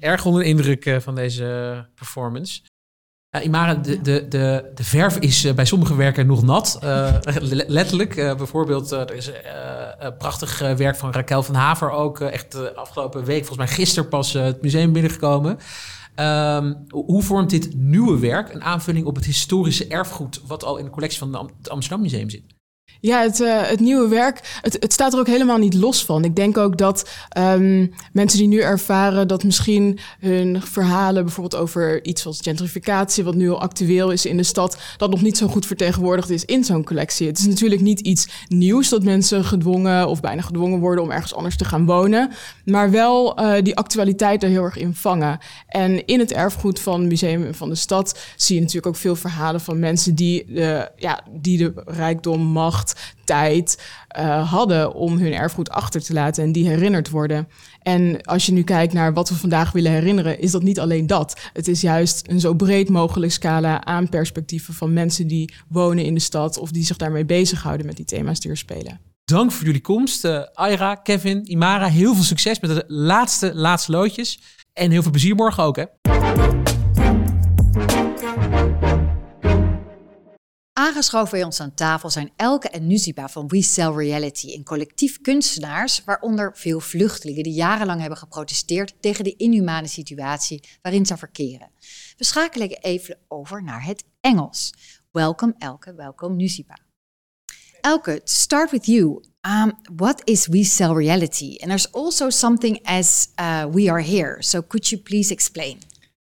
Erg 0.00 0.24
onder 0.24 0.42
de 0.42 0.48
indruk 0.48 0.86
eh, 0.86 1.00
van 1.00 1.14
deze 1.14 1.88
performance. 1.94 2.62
Imara, 3.42 3.74
de, 3.74 4.00
de, 4.00 4.28
de, 4.28 4.70
de 4.74 4.84
verf 4.84 5.18
is 5.18 5.44
eh, 5.44 5.54
bij 5.54 5.64
sommige 5.64 5.96
werken 5.96 6.26
nog 6.26 6.42
nat. 6.42 6.78
Uh, 6.82 7.16
letterlijk. 7.66 8.14
Bijvoorbeeld, 8.14 8.90
er 8.90 9.14
is 9.14 9.30
prachtig 10.18 10.58
werk 10.58 10.96
van 10.96 11.12
Raquel 11.12 11.42
van 11.42 11.54
Haver 11.54 11.90
ook. 11.90 12.20
echt 12.20 12.52
de 12.52 12.74
afgelopen 12.74 13.24
week, 13.24 13.44
volgens 13.44 13.58
mij 13.58 13.76
gisteren 13.76 14.08
pas, 14.08 14.32
het 14.32 14.62
museum 14.62 14.92
binnengekomen. 14.92 15.58
Um, 16.16 16.84
hoe 16.88 17.22
vormt 17.22 17.50
dit 17.50 17.74
nieuwe 17.74 18.18
werk 18.18 18.54
een 18.54 18.62
aanvulling 18.62 19.06
op 19.06 19.14
het 19.14 19.24
historische 19.24 19.86
erfgoed... 19.86 20.40
wat 20.46 20.64
al 20.64 20.76
in 20.76 20.84
de 20.84 20.90
collectie 20.90 21.18
van 21.18 21.50
het 21.56 21.68
Amsterdam 21.68 22.02
Museum 22.02 22.30
zit? 22.30 22.54
Ja, 23.04 23.22
het, 23.22 23.40
uh, 23.40 23.62
het 23.62 23.80
nieuwe 23.80 24.08
werk, 24.08 24.58
het, 24.60 24.76
het, 24.80 24.92
staat 24.92 25.12
er 25.12 25.18
ook 25.18 25.26
helemaal 25.26 25.58
niet 25.58 25.74
los 25.74 26.04
van. 26.04 26.24
Ik 26.24 26.36
denk 26.36 26.56
ook 26.56 26.78
dat 26.78 27.10
um, 27.38 27.92
mensen 28.12 28.38
die 28.38 28.48
nu 28.48 28.60
ervaren 28.60 29.28
dat 29.28 29.44
misschien 29.44 29.98
hun 30.20 30.62
verhalen, 30.62 31.24
bijvoorbeeld 31.24 31.62
over 31.62 32.04
iets 32.04 32.26
als 32.26 32.40
gentrificatie, 32.40 33.24
wat 33.24 33.34
nu 33.34 33.50
al 33.50 33.60
actueel 33.60 34.10
is 34.10 34.26
in 34.26 34.36
de 34.36 34.42
stad, 34.42 34.78
dat 34.96 35.10
nog 35.10 35.22
niet 35.22 35.36
zo 35.36 35.46
goed 35.46 35.66
vertegenwoordigd 35.66 36.30
is 36.30 36.44
in 36.44 36.64
zo'n 36.64 36.84
collectie. 36.84 37.26
Het 37.26 37.38
is 37.38 37.46
natuurlijk 37.46 37.80
niet 37.80 38.00
iets 38.00 38.28
nieuws 38.48 38.88
dat 38.88 39.02
mensen 39.02 39.44
gedwongen 39.44 40.08
of 40.08 40.20
bijna 40.20 40.42
gedwongen 40.42 40.80
worden 40.80 41.04
om 41.04 41.10
ergens 41.10 41.34
anders 41.34 41.56
te 41.56 41.64
gaan 41.64 41.86
wonen, 41.86 42.30
maar 42.64 42.90
wel 42.90 43.40
uh, 43.40 43.62
die 43.62 43.76
actualiteit 43.76 44.42
er 44.42 44.48
heel 44.48 44.64
erg 44.64 44.76
in 44.76 44.94
vangen. 44.94 45.38
En 45.68 46.06
in 46.06 46.18
het 46.18 46.32
erfgoed 46.32 46.80
van 46.80 47.00
het 47.00 47.08
museum 47.08 47.44
en 47.44 47.54
van 47.54 47.68
de 47.68 47.74
stad 47.74 48.18
zie 48.36 48.54
je 48.54 48.60
natuurlijk 48.60 48.86
ook 48.86 48.96
veel 48.96 49.16
verhalen 49.16 49.60
van 49.60 49.78
mensen 49.78 50.14
die 50.14 50.44
de, 50.48 50.90
ja, 50.96 51.20
die 51.30 51.58
de 51.58 51.72
rijkdom, 51.86 52.40
macht, 52.40 52.73
tijd 53.24 53.82
uh, 54.18 54.50
hadden 54.50 54.94
om 54.94 55.18
hun 55.18 55.32
erfgoed 55.32 55.70
achter 55.70 56.02
te 56.02 56.12
laten 56.12 56.44
en 56.44 56.52
die 56.52 56.68
herinnerd 56.68 57.10
worden. 57.10 57.48
En 57.82 58.22
als 58.22 58.46
je 58.46 58.52
nu 58.52 58.62
kijkt 58.62 58.92
naar 58.92 59.12
wat 59.12 59.28
we 59.28 59.34
vandaag 59.34 59.72
willen 59.72 59.92
herinneren, 59.92 60.40
is 60.40 60.50
dat 60.50 60.62
niet 60.62 60.80
alleen 60.80 61.06
dat. 61.06 61.40
Het 61.52 61.68
is 61.68 61.80
juist 61.80 62.28
een 62.28 62.40
zo 62.40 62.54
breed 62.54 62.88
mogelijk 62.88 63.32
scala 63.32 63.84
aan 63.84 64.08
perspectieven 64.08 64.74
van 64.74 64.92
mensen 64.92 65.26
die 65.26 65.54
wonen 65.68 66.04
in 66.04 66.14
de 66.14 66.20
stad 66.20 66.58
of 66.58 66.70
die 66.70 66.84
zich 66.84 66.96
daarmee 66.96 67.24
bezighouden 67.24 67.86
met 67.86 67.96
die 67.96 68.04
thema's 68.04 68.40
die 68.40 68.56
spelen. 68.56 69.00
Dank 69.24 69.52
voor 69.52 69.66
jullie 69.66 69.80
komst. 69.80 70.24
Uh, 70.24 70.42
Aira, 70.52 70.94
Kevin, 70.94 71.50
Imara, 71.50 71.86
heel 71.86 72.14
veel 72.14 72.24
succes 72.24 72.60
met 72.60 72.70
de 72.70 72.84
laatste, 72.86 73.54
laatste 73.54 73.92
loodjes. 73.92 74.40
En 74.72 74.90
heel 74.90 75.02
veel 75.02 75.10
plezier 75.10 75.34
morgen 75.34 75.62
ook, 75.62 75.76
hè? 75.76 75.84
Aangeschoven 80.84 81.30
bij 81.30 81.44
ons 81.44 81.60
aan 81.60 81.74
tafel 81.74 82.10
zijn 82.10 82.32
Elke 82.36 82.68
en 82.68 82.86
Nuziba 82.86 83.28
van 83.28 83.48
We 83.48 83.62
Sell 83.62 83.92
Reality, 83.92 84.54
een 84.54 84.64
collectief 84.64 85.20
kunstenaars, 85.20 86.02
waaronder 86.04 86.56
veel 86.56 86.80
vluchtelingen 86.80 87.42
die 87.42 87.52
jarenlang 87.52 88.00
hebben 88.00 88.18
geprotesteerd 88.18 88.94
tegen 89.00 89.24
de 89.24 89.36
inhumane 89.36 89.86
situatie 89.86 90.62
waarin 90.82 91.06
ze 91.06 91.16
verkeren. 91.16 91.70
We 92.16 92.24
schakelen 92.24 92.68
even 92.68 93.18
over 93.28 93.62
naar 93.62 93.84
het 93.84 94.04
Engels. 94.20 94.72
Welkom 95.10 95.54
Elke, 95.58 95.94
welkom 95.94 96.36
Nuziba. 96.36 96.78
Elke, 97.80 98.22
to 98.22 98.32
start 98.32 98.70
with 98.70 98.86
you, 98.86 99.24
um, 99.40 99.72
what 99.96 100.20
is 100.24 100.46
We 100.46 100.64
Sell 100.64 100.92
Reality? 100.92 101.56
And 101.60 101.68
there's 101.68 101.92
also 101.92 102.30
something 102.30 102.86
as 102.86 103.28
uh, 103.40 103.64
We 103.72 103.90
Are 103.90 104.02
Here, 104.02 104.36
so 104.42 104.62
could 104.62 104.88
you 104.88 105.02
please 105.02 105.32
explain? 105.32 105.78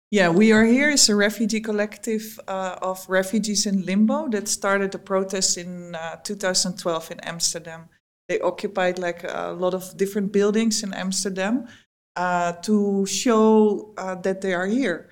Yeah, 0.09 0.29
We 0.29 0.53
Are 0.53 0.63
Here 0.63 0.89
is 0.89 1.09
a 1.09 1.15
refugee 1.15 1.59
collective 1.59 2.39
uh, 2.47 2.77
of 2.81 3.05
refugees 3.09 3.65
in 3.65 3.85
limbo 3.85 4.29
that 4.29 4.47
started 4.47 4.95
a 4.95 4.99
protest 4.99 5.57
in 5.57 5.95
uh, 5.95 6.15
2012 6.23 7.11
in 7.11 7.19
Amsterdam. 7.19 7.89
They 8.29 8.39
occupied 8.39 8.99
like 8.99 9.25
a 9.25 9.51
lot 9.51 9.73
of 9.73 9.97
different 9.97 10.31
buildings 10.31 10.81
in 10.81 10.93
Amsterdam 10.93 11.67
uh, 12.15 12.53
to 12.53 13.05
show 13.05 13.93
uh, 13.97 14.15
that 14.15 14.39
they 14.39 14.53
are 14.53 14.67
here. 14.67 15.09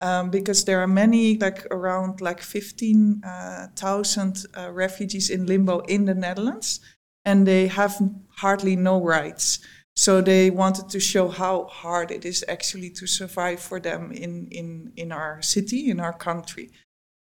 Um, 0.00 0.30
because 0.30 0.64
there 0.64 0.80
are 0.80 0.86
many, 0.86 1.36
like 1.36 1.66
around 1.70 2.22
like 2.22 2.40
15,000 2.40 3.22
uh, 3.26 4.60
uh, 4.60 4.70
refugees 4.72 5.28
in 5.28 5.44
limbo 5.44 5.80
in 5.80 6.06
the 6.06 6.14
Netherlands, 6.14 6.80
and 7.24 7.46
they 7.46 7.66
have 7.66 8.00
hardly 8.36 8.76
no 8.76 9.02
rights. 9.02 9.58
So 9.98 10.20
they 10.20 10.48
wanted 10.48 10.88
to 10.90 11.00
show 11.00 11.26
how 11.26 11.64
hard 11.64 12.12
it 12.12 12.24
is 12.24 12.44
actually 12.46 12.90
to 12.90 13.06
survive 13.08 13.58
for 13.58 13.80
them 13.80 14.12
in 14.12 14.46
in 14.52 14.92
in 14.94 15.10
our 15.10 15.42
city, 15.42 15.90
in 15.90 15.98
our 15.98 16.12
country, 16.12 16.70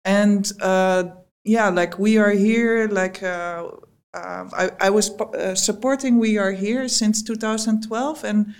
and 0.04 0.52
uh, 0.62 1.04
yeah, 1.44 1.70
like 1.70 2.00
we 2.00 2.18
are 2.18 2.32
here. 2.32 2.88
Like 2.88 3.22
uh, 3.22 3.70
uh, 4.16 4.50
I, 4.52 4.72
I 4.80 4.90
was 4.90 5.12
uh, 5.12 5.54
supporting 5.54 6.18
We 6.18 6.40
Are 6.40 6.54
Here 6.54 6.88
since 6.88 7.22
2012, 7.22 8.24
and 8.24 8.56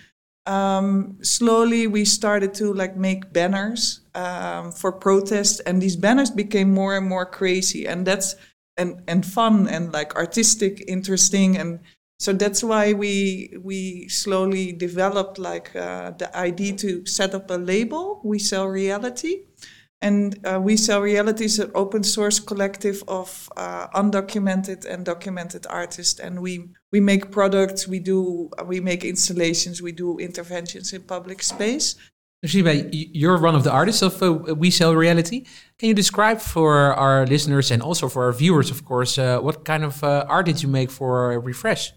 um, 0.46 1.18
slowly 1.24 1.88
we 1.88 2.06
started 2.06 2.54
to 2.56 2.76
like 2.76 2.96
make 2.96 3.34
banners 3.34 4.02
um, 4.14 4.72
for 4.72 4.92
protest, 4.92 5.62
and 5.66 5.82
these 5.82 5.96
banners 5.96 6.30
became 6.30 6.72
more 6.72 6.96
and 6.96 7.08
more 7.08 7.26
crazy, 7.26 7.88
and 7.88 8.06
that's 8.06 8.36
and 8.78 9.02
and 9.08 9.26
fun 9.26 9.68
and 9.68 9.92
like 9.92 10.16
artistic, 10.16 10.84
interesting, 10.88 11.58
and 11.58 11.80
so 12.20 12.34
that's 12.34 12.64
why 12.64 12.94
we 12.94 13.54
we 13.62 14.08
slowly 14.10 14.72
developed 14.72 15.38
like 15.38 15.76
uh, 15.76 16.12
the 16.12 16.36
idea 16.36 16.74
to 16.74 17.06
set 17.06 17.34
up 17.34 17.50
a 17.50 17.56
label 17.56 18.22
we 18.24 18.40
sell 18.40 18.68
reality 18.68 19.44
and 20.02 20.40
uh, 20.46 20.60
we 20.62 20.78
sell 20.78 21.02
reality 21.02 21.46
is 21.46 21.60
an 21.60 21.72
open 21.74 22.04
source 22.04 22.40
collective 22.40 23.04
of 23.08 23.50
uh, 23.58 23.88
undocumented 23.96 24.86
and 24.86 25.06
documented 25.06 25.66
artists 25.70 26.20
and 26.20 26.42
we 26.42 26.70
we 26.92 27.00
make 27.00 27.32
products 27.32 27.88
we 27.88 28.00
do 28.00 28.50
we 28.66 28.80
make 28.80 29.04
installations 29.04 29.82
we 29.82 29.92
do 29.92 30.18
interventions 30.18 30.94
in 30.94 31.02
public 31.02 31.44
space 31.44 31.96
you're 32.44 33.40
one 33.40 33.56
of 33.56 33.64
the 33.64 33.72
artists 33.72 34.04
of 34.04 34.22
uh, 34.22 34.54
We 34.54 34.70
Sell 34.70 34.94
Reality. 34.94 35.46
Can 35.80 35.90
you 35.90 35.96
describe 35.96 36.40
for 36.40 36.94
our 36.94 37.26
listeners 37.26 37.72
and 37.72 37.82
also 37.82 38.08
for 38.08 38.26
our 38.26 38.34
viewers, 38.34 38.70
of 38.70 38.86
course, 38.86 39.18
uh, 39.18 39.40
what 39.40 39.66
kind 39.66 39.84
of 39.84 40.04
uh, 40.04 40.26
art 40.30 40.46
did 40.46 40.62
you 40.62 40.70
make 40.70 40.92
for 40.92 41.40
Refresh? 41.40 41.92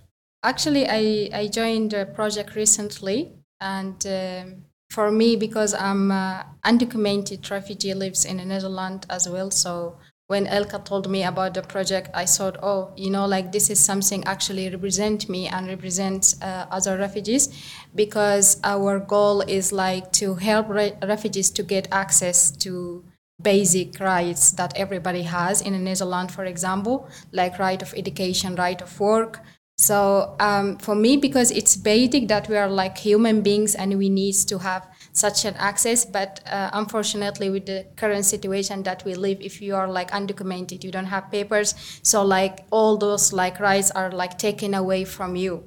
Actually, 0.44 0.86
I, 0.88 1.30
I 1.32 1.48
joined 1.48 1.90
the 1.90 2.06
project 2.06 2.54
recently, 2.54 3.32
and 3.60 4.06
um, 4.06 4.64
for 4.88 5.10
me, 5.10 5.34
because 5.34 5.74
I'm 5.74 6.12
uh, 6.12 6.44
undocumented 6.64 7.50
refugee 7.50 7.92
lives 7.92 8.24
in 8.24 8.36
the 8.36 8.44
Netherlands 8.44 9.06
as 9.10 9.28
well, 9.28 9.50
so 9.50 9.98
when 10.28 10.46
Elka 10.46 10.84
told 10.84 11.10
me 11.10 11.24
about 11.24 11.54
the 11.54 11.62
project, 11.62 12.10
I 12.14 12.26
thought, 12.26 12.58
oh, 12.62 12.92
you 12.96 13.10
know, 13.10 13.26
like 13.26 13.50
this 13.50 13.68
is 13.68 13.80
something 13.80 14.22
actually 14.24 14.68
represent 14.68 15.28
me 15.28 15.48
and 15.48 15.66
represent 15.66 16.36
uh, 16.40 16.66
other 16.70 16.96
refugees, 16.98 17.48
because 17.94 18.60
our 18.62 19.00
goal 19.00 19.40
is 19.40 19.72
like 19.72 20.12
to 20.12 20.36
help 20.36 20.68
re- 20.68 20.94
refugees 21.02 21.50
to 21.50 21.64
get 21.64 21.88
access 21.90 22.52
to 22.58 23.02
basic 23.42 23.98
rights 24.00 24.52
that 24.52 24.72
everybody 24.76 25.22
has. 25.22 25.62
In 25.62 25.72
the 25.72 25.78
Netherlands, 25.78 26.34
for 26.34 26.44
example, 26.44 27.08
like 27.32 27.58
right 27.58 27.82
of 27.82 27.92
education, 27.96 28.54
right 28.54 28.80
of 28.80 29.00
work, 29.00 29.40
so 29.78 30.34
um, 30.40 30.76
for 30.78 30.96
me, 30.96 31.16
because 31.16 31.52
it's 31.52 31.76
basic 31.76 32.26
that 32.28 32.48
we 32.48 32.56
are 32.56 32.68
like 32.68 32.98
human 32.98 33.42
beings 33.42 33.76
and 33.76 33.96
we 33.96 34.08
need 34.08 34.34
to 34.48 34.58
have 34.58 34.88
such 35.12 35.44
an 35.44 35.54
access, 35.54 36.04
but 36.04 36.40
uh, 36.46 36.70
unfortunately, 36.72 37.48
with 37.48 37.66
the 37.66 37.86
current 37.94 38.24
situation 38.24 38.82
that 38.82 39.04
we 39.04 39.14
live, 39.14 39.38
if 39.40 39.62
you 39.62 39.76
are 39.76 39.88
like 39.88 40.10
undocumented, 40.10 40.82
you 40.82 40.90
don't 40.90 41.06
have 41.06 41.30
papers, 41.30 41.76
so 42.02 42.24
like 42.24 42.66
all 42.72 42.96
those 42.96 43.32
like 43.32 43.60
rights 43.60 43.92
are 43.92 44.10
like 44.10 44.36
taken 44.36 44.74
away 44.74 45.04
from 45.04 45.36
you. 45.36 45.62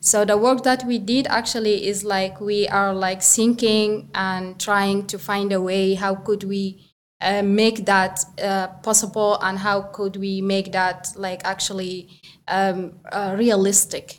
So 0.00 0.24
the 0.24 0.36
work 0.36 0.64
that 0.64 0.84
we 0.84 0.98
did 0.98 1.28
actually 1.28 1.86
is 1.86 2.02
like 2.02 2.40
we 2.40 2.66
are 2.66 2.92
like 2.92 3.22
thinking 3.22 4.10
and 4.12 4.58
trying 4.60 5.06
to 5.06 5.18
find 5.18 5.52
a 5.52 5.60
way 5.60 5.94
how 5.94 6.16
could 6.16 6.42
we 6.42 6.91
uh, 7.22 7.42
make 7.42 7.84
that 7.86 8.24
uh, 8.42 8.68
possible 8.82 9.38
and 9.42 9.58
how 9.58 9.82
could 9.82 10.16
we 10.16 10.40
make 10.40 10.72
that 10.72 11.08
like 11.16 11.40
actually 11.44 12.08
um, 12.48 12.92
uh, 13.10 13.34
realistic. 13.38 14.18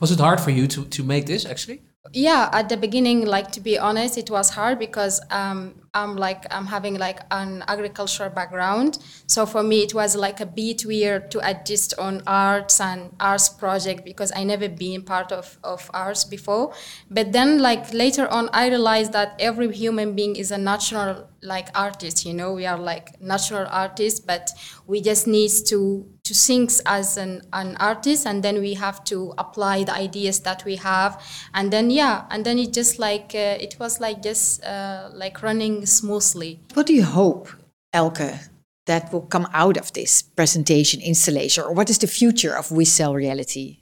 Was 0.00 0.10
it 0.10 0.20
hard 0.20 0.40
for 0.40 0.50
you 0.50 0.66
to, 0.68 0.84
to 0.84 1.02
make 1.02 1.26
this 1.26 1.46
actually? 1.46 1.82
Yeah 2.14 2.48
at 2.52 2.68
the 2.68 2.76
beginning 2.76 3.26
like 3.26 3.50
to 3.50 3.60
be 3.60 3.76
honest 3.76 4.16
it 4.16 4.30
was 4.30 4.50
hard 4.50 4.78
because 4.78 5.20
um, 5.32 5.74
i'm 5.94 6.16
like 6.16 6.46
i'm 6.54 6.66
having 6.66 6.96
like 6.96 7.20
an 7.32 7.64
agricultural 7.66 8.30
background. 8.30 8.98
So 9.26 9.46
for 9.46 9.62
me 9.62 9.82
it 9.82 9.94
was 9.94 10.14
like 10.14 10.40
a 10.40 10.46
bit 10.46 10.84
weird 10.84 11.30
to 11.32 11.40
adjust 11.48 11.94
on 11.98 12.22
arts 12.26 12.80
and 12.80 13.10
arts 13.18 13.48
project 13.48 14.04
because 14.04 14.30
i 14.36 14.44
never 14.44 14.68
been 14.68 15.02
part 15.02 15.32
of, 15.32 15.58
of 15.64 15.90
arts 15.92 16.24
before. 16.24 16.72
But 17.10 17.32
then 17.32 17.58
like 17.60 17.92
later 17.92 18.28
on 18.28 18.48
i 18.52 18.68
realized 18.68 19.12
that 19.12 19.34
every 19.40 19.72
human 19.72 20.14
being 20.14 20.36
is 20.36 20.52
a 20.52 20.58
natural 20.58 21.28
like 21.42 21.68
artist 21.74 22.24
you 22.24 22.32
know? 22.32 22.52
We 22.52 22.64
are 22.66 22.78
like 22.78 23.20
natural 23.20 23.66
artists 23.68 24.20
but 24.20 24.50
we 24.86 25.00
just 25.00 25.26
need 25.26 25.50
to 25.66 26.06
to 26.24 26.32
think 26.32 26.70
as 26.86 27.16
an, 27.18 27.42
an 27.52 27.76
artist 27.76 28.26
and 28.26 28.42
then 28.42 28.58
we 28.60 28.74
have 28.74 29.04
to 29.04 29.34
apply 29.36 29.84
the 29.84 29.94
ideas 29.94 30.40
that 30.40 30.64
we 30.64 30.76
have 30.76 31.22
and 31.52 31.70
then 31.70 31.90
yeah 31.90 32.24
and 32.30 32.46
then 32.46 32.58
it 32.58 32.72
just 32.72 32.98
like 32.98 33.32
uh, 33.34 33.56
it 33.60 33.76
was 33.78 34.00
like 34.00 34.22
just 34.22 34.64
uh, 34.64 35.10
like 35.12 35.42
running 35.42 35.84
smoothly 35.84 36.58
What 36.72 36.86
do 36.86 36.94
you 36.94 37.04
hope, 37.04 37.48
Elke, 37.92 38.40
that 38.86 39.12
will 39.12 39.26
come 39.26 39.48
out 39.52 39.76
of 39.76 39.92
this 39.92 40.22
presentation 40.22 41.00
installation? 41.00 41.64
Or 41.64 41.72
what 41.72 41.90
is 41.90 41.98
the 41.98 42.06
future 42.06 42.56
of 42.56 42.70
We 42.70 42.84
Sell 42.84 43.14
Reality? 43.14 43.78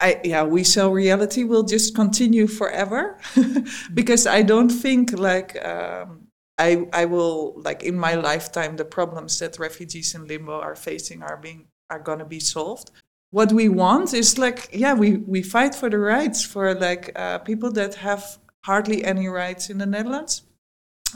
I, 0.00 0.20
yeah, 0.24 0.42
we 0.42 0.62
sell 0.62 0.90
reality 0.90 1.44
will 1.44 1.62
just 1.62 1.94
continue 1.94 2.46
forever 2.46 3.18
because 3.94 4.26
I 4.26 4.42
don't 4.42 4.68
think 4.68 5.18
like 5.18 5.56
um, 5.64 6.26
I 6.58 6.86
I 6.92 7.06
will 7.06 7.54
like 7.56 7.82
in 7.82 7.96
my 7.96 8.14
lifetime 8.14 8.76
the 8.76 8.84
problems 8.84 9.38
that 9.38 9.58
refugees 9.58 10.14
in 10.14 10.26
limbo 10.26 10.60
are 10.60 10.76
facing 10.76 11.22
are 11.22 11.38
being 11.38 11.68
are 11.90 11.98
gonna 11.98 12.24
be 12.24 12.40
solved. 12.40 12.90
What 13.30 13.52
we 13.52 13.68
want 13.68 14.14
is 14.14 14.38
like 14.38 14.68
yeah 14.72 14.94
we 14.94 15.16
we 15.16 15.42
fight 15.42 15.74
for 15.74 15.90
the 15.90 15.98
rights 15.98 16.44
for 16.44 16.74
like 16.74 17.12
uh, 17.16 17.38
people 17.38 17.72
that 17.72 17.96
have 17.96 18.38
hardly 18.64 19.04
any 19.04 19.28
rights 19.28 19.70
in 19.70 19.78
the 19.78 19.86
Netherlands, 19.86 20.42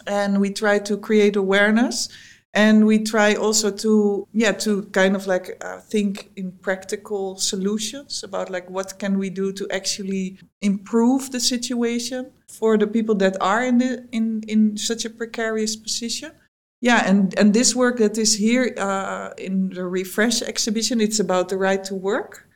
and 0.07 0.41
we 0.41 0.51
try 0.51 0.79
to 0.79 0.97
create 0.97 1.37
awareness. 1.37 2.09
And 2.53 2.85
we 2.85 2.99
try 3.05 3.35
also 3.35 3.71
to 3.71 4.27
yeah 4.33 4.51
to 4.65 4.83
kind 4.87 5.15
of 5.15 5.29
like 5.29 5.57
uh, 5.65 5.79
think 5.79 6.33
in 6.35 6.51
practical 6.51 7.37
solutions 7.37 8.25
about 8.25 8.51
like 8.51 8.69
what 8.69 8.99
can 8.99 9.19
we 9.19 9.31
do 9.31 9.53
to 9.53 9.69
actually 9.71 10.41
improve 10.61 11.31
the 11.31 11.39
situation 11.39 12.33
for 12.49 12.77
the 12.77 12.89
people 12.89 13.15
that 13.17 13.37
are 13.41 13.63
in 13.63 13.79
the 13.79 14.09
in 14.11 14.43
in 14.49 14.77
such 14.77 15.05
a 15.05 15.11
precarious 15.11 15.77
position 15.77 16.33
yeah 16.81 17.03
and 17.07 17.39
and 17.39 17.55
this 17.55 17.75
work 17.75 17.99
that 17.99 18.17
is 18.19 18.37
here 18.37 18.75
uh, 18.79 19.31
in 19.39 19.71
the 19.71 19.85
refresh 19.85 20.43
exhibition 20.43 21.01
it's 21.01 21.21
about 21.21 21.49
the 21.49 21.57
right 21.57 21.85
to 21.85 21.95
work 21.95 22.47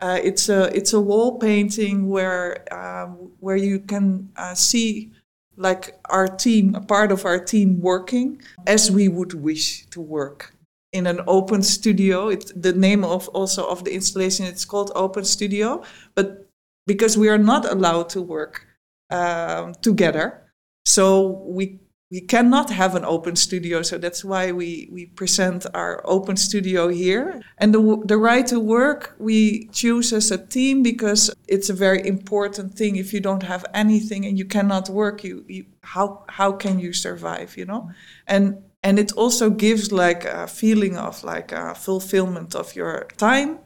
uh, 0.00 0.18
it's 0.22 0.48
a 0.48 0.74
it's 0.76 0.92
a 0.92 1.00
wall 1.00 1.38
painting 1.38 2.08
where 2.08 2.64
um, 2.72 3.32
where 3.40 3.56
you 3.56 3.80
can 3.80 4.30
uh, 4.36 4.54
see 4.54 5.10
like 5.58 5.98
our 6.08 6.28
team, 6.28 6.74
a 6.74 6.80
part 6.80 7.12
of 7.12 7.24
our 7.24 7.38
team 7.38 7.80
working 7.80 8.40
as 8.66 8.90
we 8.90 9.08
would 9.08 9.34
wish 9.34 9.86
to 9.86 10.00
work 10.00 10.54
in 10.92 11.06
an 11.06 11.20
open 11.26 11.62
studio. 11.62 12.28
It, 12.28 12.50
the 12.60 12.72
name 12.72 13.04
of 13.04 13.28
also 13.28 13.68
of 13.68 13.84
the 13.84 13.92
installation 13.92 14.46
it's 14.46 14.64
called 14.64 14.92
Open 14.94 15.24
Studio, 15.24 15.82
but 16.14 16.48
because 16.86 17.18
we 17.18 17.28
are 17.28 17.38
not 17.38 17.70
allowed 17.70 18.08
to 18.10 18.22
work 18.22 18.66
um, 19.10 19.74
together, 19.82 20.44
so 20.86 21.42
we 21.44 21.80
we 22.10 22.22
cannot 22.22 22.70
have 22.70 22.94
an 22.94 23.04
open 23.04 23.36
studio. 23.36 23.82
So 23.82 23.98
that's 23.98 24.24
why 24.24 24.50
we 24.50 24.88
we 24.90 25.06
present 25.06 25.66
our 25.74 26.00
open 26.04 26.36
studio 26.36 26.88
here. 26.88 27.42
And 27.58 27.74
the 27.74 28.02
the 28.04 28.16
right 28.16 28.46
to 28.46 28.58
work 28.58 29.14
we 29.18 29.68
choose 29.72 30.12
as 30.12 30.30
a 30.30 30.38
team 30.38 30.82
because 30.82 31.30
it's 31.46 31.68
a 31.68 31.74
very 31.74 32.06
important 32.06 32.74
thing. 32.74 32.96
If 32.96 33.12
you 33.12 33.20
don't 33.20 33.42
have 33.42 33.64
anything 33.74 34.24
and 34.24 34.38
you 34.38 34.46
cannot 34.46 34.88
work, 34.88 35.22
you, 35.22 35.44
you 35.48 35.66
how 35.82 36.24
how 36.28 36.52
can 36.52 36.78
you 36.78 36.92
survive? 36.92 37.56
You 37.58 37.66
know, 37.66 37.90
and 38.26 38.62
and 38.82 38.98
it 38.98 39.12
also 39.12 39.50
gives 39.50 39.92
like 39.92 40.24
a 40.24 40.46
feeling 40.46 40.96
of 40.96 41.22
like 41.24 41.52
a 41.52 41.74
fulfillment 41.74 42.54
of 42.54 42.74
your 42.74 43.06
time 43.18 43.58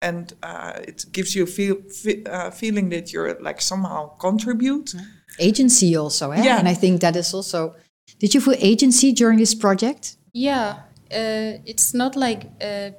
and 0.00 0.34
uh, 0.44 0.74
it 0.86 1.06
gives 1.10 1.34
you 1.34 1.42
a 1.42 1.46
feel, 1.46 1.76
fe- 1.90 2.22
uh, 2.24 2.50
feeling 2.50 2.88
that 2.90 3.12
you're 3.12 3.34
like 3.40 3.60
somehow 3.60 4.06
contribute 4.18 4.94
Agency 5.38 5.96
also, 5.96 6.30
eh? 6.30 6.42
Yeah. 6.42 6.58
And 6.58 6.68
I 6.68 6.74
think 6.74 7.00
that 7.00 7.16
is 7.16 7.32
also. 7.34 7.74
Did 8.18 8.34
you 8.34 8.40
feel 8.40 8.56
agency 8.58 9.12
during 9.12 9.38
this 9.38 9.54
project? 9.54 10.16
yeah 10.32 10.80
uh, 11.10 11.58
it's 11.64 11.94
not 11.94 12.16
like 12.16 12.50
uh, 12.60 12.90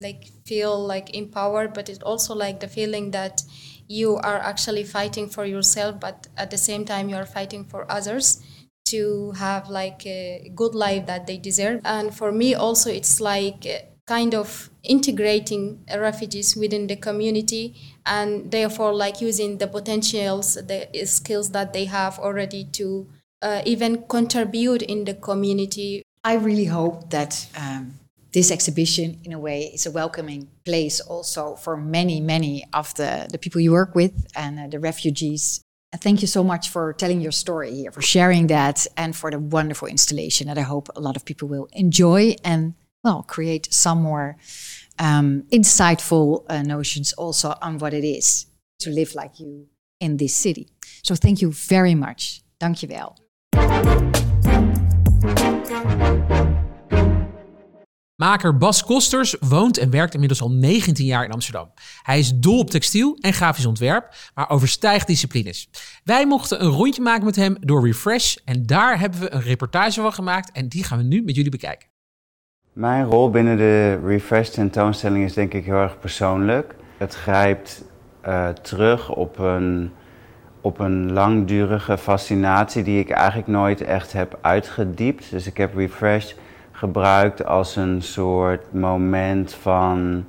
like 0.00 0.24
feel 0.44 0.86
like 0.86 1.14
empowered 1.14 1.72
but 1.72 1.88
it's 1.88 2.02
also 2.02 2.34
like 2.34 2.60
the 2.60 2.68
feeling 2.68 3.10
that 3.10 3.42
you 3.88 4.16
are 4.16 4.38
actually 4.38 4.84
fighting 4.84 5.28
for 5.28 5.44
yourself 5.44 5.98
but 6.00 6.26
at 6.36 6.50
the 6.50 6.58
same 6.58 6.84
time 6.84 7.08
you 7.08 7.16
are 7.16 7.26
fighting 7.26 7.64
for 7.64 7.90
others 7.90 8.42
to 8.84 9.32
have 9.32 9.68
like 9.68 10.06
a 10.06 10.50
good 10.54 10.74
life 10.74 11.06
that 11.06 11.26
they 11.26 11.36
deserve 11.36 11.80
and 11.84 12.14
for 12.14 12.32
me 12.32 12.54
also 12.54 12.90
it's 12.90 13.20
like 13.20 13.66
uh, 13.66 13.78
kind 14.06 14.34
of 14.34 14.70
integrating 14.82 15.84
refugees 15.94 16.56
within 16.56 16.86
the 16.86 16.96
community 16.96 17.74
and 18.06 18.50
therefore 18.50 18.94
like 18.94 19.20
using 19.20 19.58
the 19.58 19.66
potentials 19.66 20.54
the 20.54 20.88
skills 21.04 21.50
that 21.50 21.74
they 21.74 21.84
have 21.84 22.18
already 22.18 22.64
to 22.64 23.06
uh, 23.42 23.62
even 23.64 24.04
contribute 24.08 24.82
in 24.82 25.04
the 25.04 25.14
community 25.14 26.02
I 26.24 26.34
really 26.34 26.66
hope 26.66 27.10
that 27.10 27.48
um, 27.56 27.94
this 28.32 28.50
exhibition, 28.50 29.20
in 29.24 29.32
a 29.32 29.38
way, 29.38 29.70
is 29.72 29.86
a 29.86 29.90
welcoming 29.90 30.48
place 30.64 31.00
also 31.00 31.56
for 31.56 31.76
many, 31.76 32.20
many 32.20 32.64
of 32.74 32.92
the, 32.94 33.28
the 33.30 33.38
people 33.38 33.60
you 33.60 33.72
work 33.72 33.94
with 33.94 34.26
and 34.36 34.58
uh, 34.58 34.66
the 34.66 34.78
refugees. 34.78 35.62
And 35.92 36.02
thank 36.02 36.20
you 36.20 36.26
so 36.26 36.44
much 36.44 36.68
for 36.68 36.92
telling 36.92 37.20
your 37.20 37.32
story 37.32 37.74
here, 37.74 37.90
for 37.92 38.02
sharing 38.02 38.48
that, 38.48 38.86
and 38.96 39.16
for 39.16 39.30
the 39.30 39.38
wonderful 39.38 39.88
installation 39.88 40.48
that 40.48 40.58
I 40.58 40.62
hope 40.62 40.90
a 40.94 41.00
lot 41.00 41.16
of 41.16 41.24
people 41.24 41.48
will 41.48 41.68
enjoy 41.72 42.36
and, 42.44 42.74
well, 43.02 43.22
create 43.22 43.72
some 43.72 44.02
more 44.02 44.36
um, 44.98 45.44
insightful 45.50 46.44
uh, 46.50 46.62
notions 46.62 47.14
also 47.14 47.54
on 47.62 47.78
what 47.78 47.94
it 47.94 48.04
is 48.04 48.46
to 48.80 48.90
live 48.90 49.14
like 49.14 49.40
you 49.40 49.68
in 49.98 50.18
this 50.18 50.36
city. 50.36 50.68
So 51.02 51.14
thank 51.14 51.40
you 51.40 51.52
very 51.52 51.94
much. 51.94 52.42
Dankjewel. 52.60 53.16
Maker 58.18 58.56
Bas 58.56 58.84
Kosters 58.84 59.36
woont 59.40 59.78
en 59.78 59.90
werkt 59.90 60.12
inmiddels 60.12 60.42
al 60.42 60.50
19 60.50 61.06
jaar 61.06 61.24
in 61.24 61.32
Amsterdam. 61.32 61.70
Hij 62.02 62.18
is 62.18 62.32
dol 62.34 62.58
op 62.58 62.70
textiel 62.70 63.16
en 63.20 63.32
grafisch 63.32 63.66
ontwerp, 63.66 64.14
maar 64.34 64.50
overstijgt 64.50 65.06
disciplines. 65.06 65.70
Wij 66.04 66.26
mochten 66.26 66.62
een 66.62 66.70
rondje 66.70 67.02
maken 67.02 67.24
met 67.24 67.36
hem 67.36 67.56
door 67.60 67.86
Refresh 67.86 68.36
en 68.44 68.66
daar 68.66 68.98
hebben 68.98 69.20
we 69.20 69.32
een 69.32 69.40
reportage 69.40 70.00
van 70.00 70.12
gemaakt 70.12 70.52
en 70.52 70.68
die 70.68 70.84
gaan 70.84 70.98
we 70.98 71.04
nu 71.04 71.22
met 71.22 71.34
jullie 71.34 71.50
bekijken. 71.50 71.88
Mijn 72.72 73.04
rol 73.04 73.30
binnen 73.30 73.56
de 73.56 74.00
Refresh 74.04 74.48
tentoonstelling 74.48 75.24
is 75.24 75.34
denk 75.34 75.54
ik 75.54 75.64
heel 75.64 75.74
erg 75.74 75.98
persoonlijk. 75.98 76.74
Het 76.96 77.14
grijpt 77.14 77.84
eh, 78.20 78.48
terug 78.48 79.10
op 79.10 79.38
een, 79.38 79.92
op 80.60 80.78
een 80.78 81.12
langdurige 81.12 81.98
fascinatie 81.98 82.82
die 82.82 83.00
ik 83.00 83.10
eigenlijk 83.10 83.48
nooit 83.48 83.80
echt 83.80 84.12
heb 84.12 84.38
uitgediept. 84.40 85.30
Dus 85.30 85.46
ik 85.46 85.56
heb 85.56 85.76
Refresh 85.76 86.32
gebruikt 86.72 87.46
als 87.46 87.76
een 87.76 88.02
soort 88.02 88.72
moment 88.72 89.54
van 89.54 90.24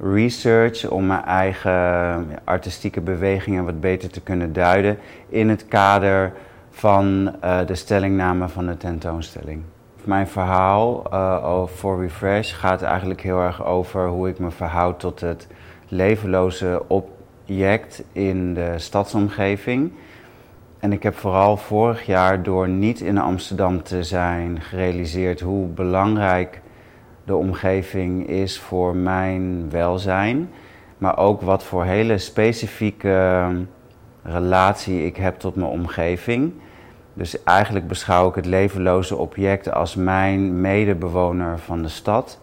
research 0.00 0.88
om 0.88 1.06
mijn 1.06 1.24
eigen 1.24 2.28
artistieke 2.44 3.00
bewegingen 3.00 3.64
wat 3.64 3.80
beter 3.80 4.10
te 4.10 4.20
kunnen 4.20 4.52
duiden 4.52 4.98
in 5.28 5.48
het 5.48 5.68
kader 5.68 6.32
van 6.70 7.36
eh, 7.40 7.66
de 7.66 7.74
stellingname 7.74 8.48
van 8.48 8.66
de 8.66 8.76
tentoonstelling. 8.76 9.62
Mijn 10.04 10.28
verhaal 10.28 11.04
eh, 11.10 11.62
voor 11.66 12.00
Refresh 12.00 12.54
gaat 12.54 12.82
eigenlijk 12.82 13.20
heel 13.20 13.40
erg 13.40 13.64
over 13.64 14.08
hoe 14.08 14.28
ik 14.28 14.38
me 14.38 14.50
verhoud 14.50 15.00
tot 15.00 15.20
het 15.20 15.46
levenloze 15.88 16.82
object 17.46 18.02
in 18.12 18.54
de 18.54 18.74
stadsomgeving. 18.76 19.92
En 20.78 20.92
ik 20.92 21.02
heb 21.02 21.16
vooral 21.16 21.56
vorig 21.56 22.06
jaar 22.06 22.42
door 22.42 22.68
niet 22.68 23.00
in 23.00 23.18
Amsterdam 23.18 23.82
te 23.82 24.02
zijn 24.02 24.60
gerealiseerd 24.60 25.40
hoe 25.40 25.66
belangrijk 25.66 26.60
de 27.24 27.36
omgeving 27.36 28.28
is 28.28 28.58
voor 28.58 28.96
mijn 28.96 29.70
welzijn. 29.70 30.50
Maar 30.98 31.18
ook 31.18 31.40
wat 31.40 31.64
voor 31.64 31.84
hele 31.84 32.18
specifieke 32.18 33.46
relatie 34.22 35.06
ik 35.06 35.16
heb 35.16 35.38
tot 35.38 35.54
mijn 35.54 35.70
omgeving. 35.70 36.52
Dus 37.14 37.42
eigenlijk 37.42 37.88
beschouw 37.88 38.28
ik 38.28 38.34
het 38.34 38.46
levenloze 38.46 39.16
object 39.16 39.72
als 39.72 39.94
mijn 39.94 40.60
medebewoner 40.60 41.58
van 41.58 41.82
de 41.82 41.88
stad. 41.88 42.38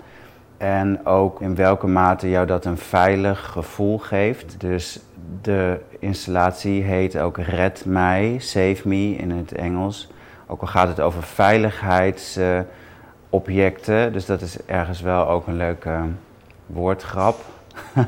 En 0.60 1.06
ook 1.06 1.42
in 1.42 1.56
welke 1.56 1.88
mate 1.88 2.30
jou 2.30 2.46
dat 2.46 2.66
een 2.66 2.78
veilig 2.78 3.46
gevoel 3.46 3.98
geeft. 3.98 4.60
Dus 4.60 5.00
de 5.42 5.80
installatie 6.00 6.84
heet 6.84 7.18
ook 7.18 7.38
Red 7.38 7.86
mij, 7.86 8.36
Save 8.40 8.82
Me 8.84 9.16
in 9.16 9.32
het 9.32 9.52
Engels. 9.52 10.10
Ook 10.48 10.62
al 10.62 10.68
gaat 10.68 10.88
het 10.88 11.00
over 11.00 11.24
veiligheidsobjecten. 11.24 14.14
dus 14.14 14.26
dat 14.26 14.42
is 14.42 14.66
ergens 14.66 15.02
wel 15.02 15.28
ook 15.28 15.48
een 15.48 15.58
leuke 15.58 16.00
woordgrap. 16.66 17.40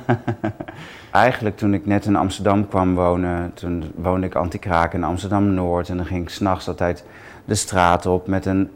Eigenlijk 1.11 1.57
toen 1.57 1.73
ik 1.73 1.85
net 1.85 2.05
in 2.05 2.15
Amsterdam 2.15 2.67
kwam 2.67 2.95
wonen, 2.95 3.53
toen 3.53 3.91
woonde 3.95 4.27
ik 4.27 4.35
anti-kraak 4.35 4.93
in 4.93 5.03
Amsterdam-Noord. 5.03 5.89
En 5.89 5.97
dan 5.97 6.05
ging 6.05 6.21
ik 6.21 6.29
s'nachts 6.29 6.67
altijd 6.67 7.05
de 7.45 7.55
straat 7.55 8.05
op 8.05 8.27
met 8.27 8.45
een 8.45 8.69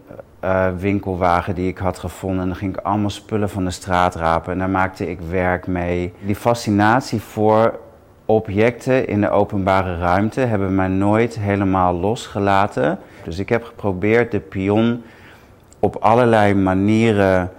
uh, 0.45 0.67
winkelwagen 0.77 1.55
die 1.55 1.67
ik 1.67 1.77
had 1.77 1.99
gevonden. 1.99 2.41
En 2.41 2.47
dan 2.47 2.57
ging 2.57 2.77
ik 2.77 2.85
allemaal 2.85 3.09
spullen 3.09 3.49
van 3.49 3.65
de 3.65 3.71
straat 3.71 4.15
rapen 4.15 4.53
en 4.53 4.59
daar 4.59 4.69
maakte 4.69 5.09
ik 5.09 5.19
werk 5.29 5.67
mee. 5.67 6.13
Die 6.25 6.35
fascinatie 6.35 7.21
voor 7.21 7.79
objecten 8.25 9.07
in 9.07 9.21
de 9.21 9.29
openbare 9.29 9.97
ruimte 9.97 10.41
hebben 10.41 10.75
mij 10.75 10.87
nooit 10.87 11.39
helemaal 11.39 11.93
losgelaten. 11.93 12.99
Dus 13.23 13.39
ik 13.39 13.49
heb 13.49 13.63
geprobeerd 13.63 14.31
de 14.31 14.39
pion 14.39 15.03
op 15.79 15.95
allerlei 15.95 16.53
manieren 16.53 17.51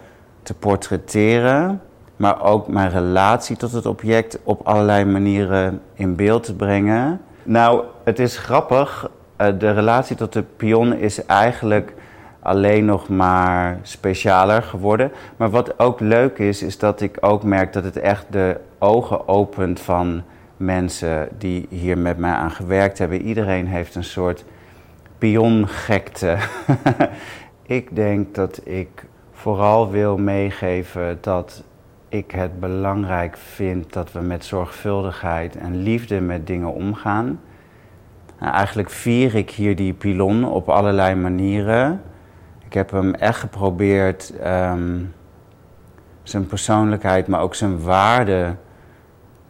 te 0.43 0.55
portretteren, 0.55 1.81
maar 2.17 2.43
ook 2.43 2.69
mijn 2.69 2.91
relatie 2.91 3.57
tot 3.57 3.73
het 3.73 3.87
object 3.87 4.39
op 4.43 4.67
allerlei 4.67 5.05
manieren 5.05 5.81
in 5.95 6.17
beeld 6.17 6.43
te 6.43 6.55
brengen. 6.55 7.21
Nou, 7.43 7.85
het 8.05 8.19
is 8.19 8.39
grappig. 8.39 9.11
Eh, 9.37 9.49
de 9.59 9.71
relatie 9.71 10.17
tot 10.17 10.33
de 10.33 10.45
pion 10.57 10.95
is 10.95 11.27
eigenlijk 11.27 11.95
alleen 12.47 12.85
nog 12.85 13.09
maar 13.09 13.79
specialer 13.83 14.63
geworden. 14.63 15.13
Maar 15.37 15.51
wat 15.51 15.79
ook 15.79 16.01
leuk 16.01 16.39
is, 16.39 16.63
is 16.63 16.79
dat 16.79 17.01
ik 17.01 17.17
ook 17.21 17.43
merk 17.43 17.73
dat 17.73 17.85
het 17.85 17.97
echt 17.97 18.27
de 18.31 18.61
ogen 18.79 19.29
opent 19.29 19.81
van 19.81 20.23
mensen 20.57 21.29
die 21.39 21.67
hier 21.71 21.99
met 21.99 22.19
mij 22.19 22.33
aan 22.33 22.51
gewerkt 22.51 22.99
hebben. 22.99 23.23
Iedereen 23.23 23.67
heeft 23.67 23.95
een 23.95 24.05
soort 24.05 24.45
piongekte. 25.19 26.37
ik 27.79 27.97
denk 27.97 28.35
dat 28.35 28.61
ik 28.65 29.07
vooral 29.33 29.91
wil 29.91 30.17
meegeven 30.17 31.19
dat 31.21 31.63
ik 32.09 32.31
het 32.31 32.61
belangrijk 32.61 33.37
vind 33.37 33.93
dat 33.93 34.13
we 34.13 34.21
met 34.21 34.45
zorgvuldigheid 34.45 35.57
en 35.57 35.83
liefde 35.83 36.21
met 36.21 36.47
dingen 36.47 36.73
omgaan. 36.73 37.41
Nou, 38.41 38.53
eigenlijk 38.53 38.91
vier 38.91 39.35
ik 39.35 39.51
hier 39.51 39.77
die 39.77 39.93
pilon 39.93 40.45
op 40.45 40.69
allerlei 40.69 41.15
manieren. 41.15 42.03
Ik 42.67 42.73
heb 42.73 42.91
hem 42.91 43.15
echt 43.15 43.39
geprobeerd 43.39 44.39
ehm, 44.39 44.99
zijn 46.23 46.47
persoonlijkheid, 46.47 47.27
maar 47.27 47.41
ook 47.41 47.55
zijn 47.55 47.83
waarde 47.83 48.55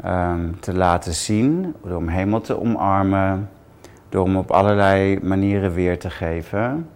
Ehm, 0.03 0.51
te 0.61 0.75
laten 0.75 1.13
zien, 1.13 1.75
door 1.83 1.99
hem 1.99 2.09
helemaal 2.09 2.41
te 2.41 2.61
omarmen, 2.61 3.51
door 4.09 4.25
hem 4.25 4.37
op 4.37 4.51
allerlei 4.51 5.19
manieren 5.23 5.73
weer 5.73 5.99
te 5.99 6.11
geven. 6.11 6.89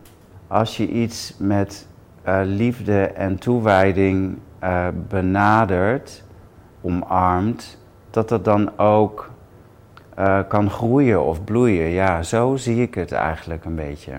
Als 0.46 0.76
je 0.76 0.88
iets 0.88 1.34
met 1.38 1.88
uh, 2.26 2.40
liefde 2.44 3.02
en 3.02 3.38
toewijding 3.38 4.38
uh, 4.62 4.86
benadert, 5.08 6.24
omarmt, 6.80 7.78
dat 8.10 8.28
dat 8.28 8.44
dan 8.44 8.78
ook 8.78 9.30
uh, 10.18 10.38
kan 10.48 10.70
groeien 10.70 11.24
of 11.24 11.44
bloeien. 11.44 11.88
Ja, 11.88 12.22
zo 12.22 12.56
zie 12.56 12.82
ik 12.82 12.94
het 12.94 13.12
eigenlijk 13.12 13.64
een 13.64 13.74
beetje. 13.74 14.12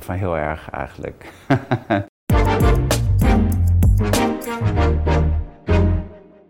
Of 0.00 0.06
heel 0.06 0.36
erg 0.36 0.70
eigenlijk. 0.70 1.32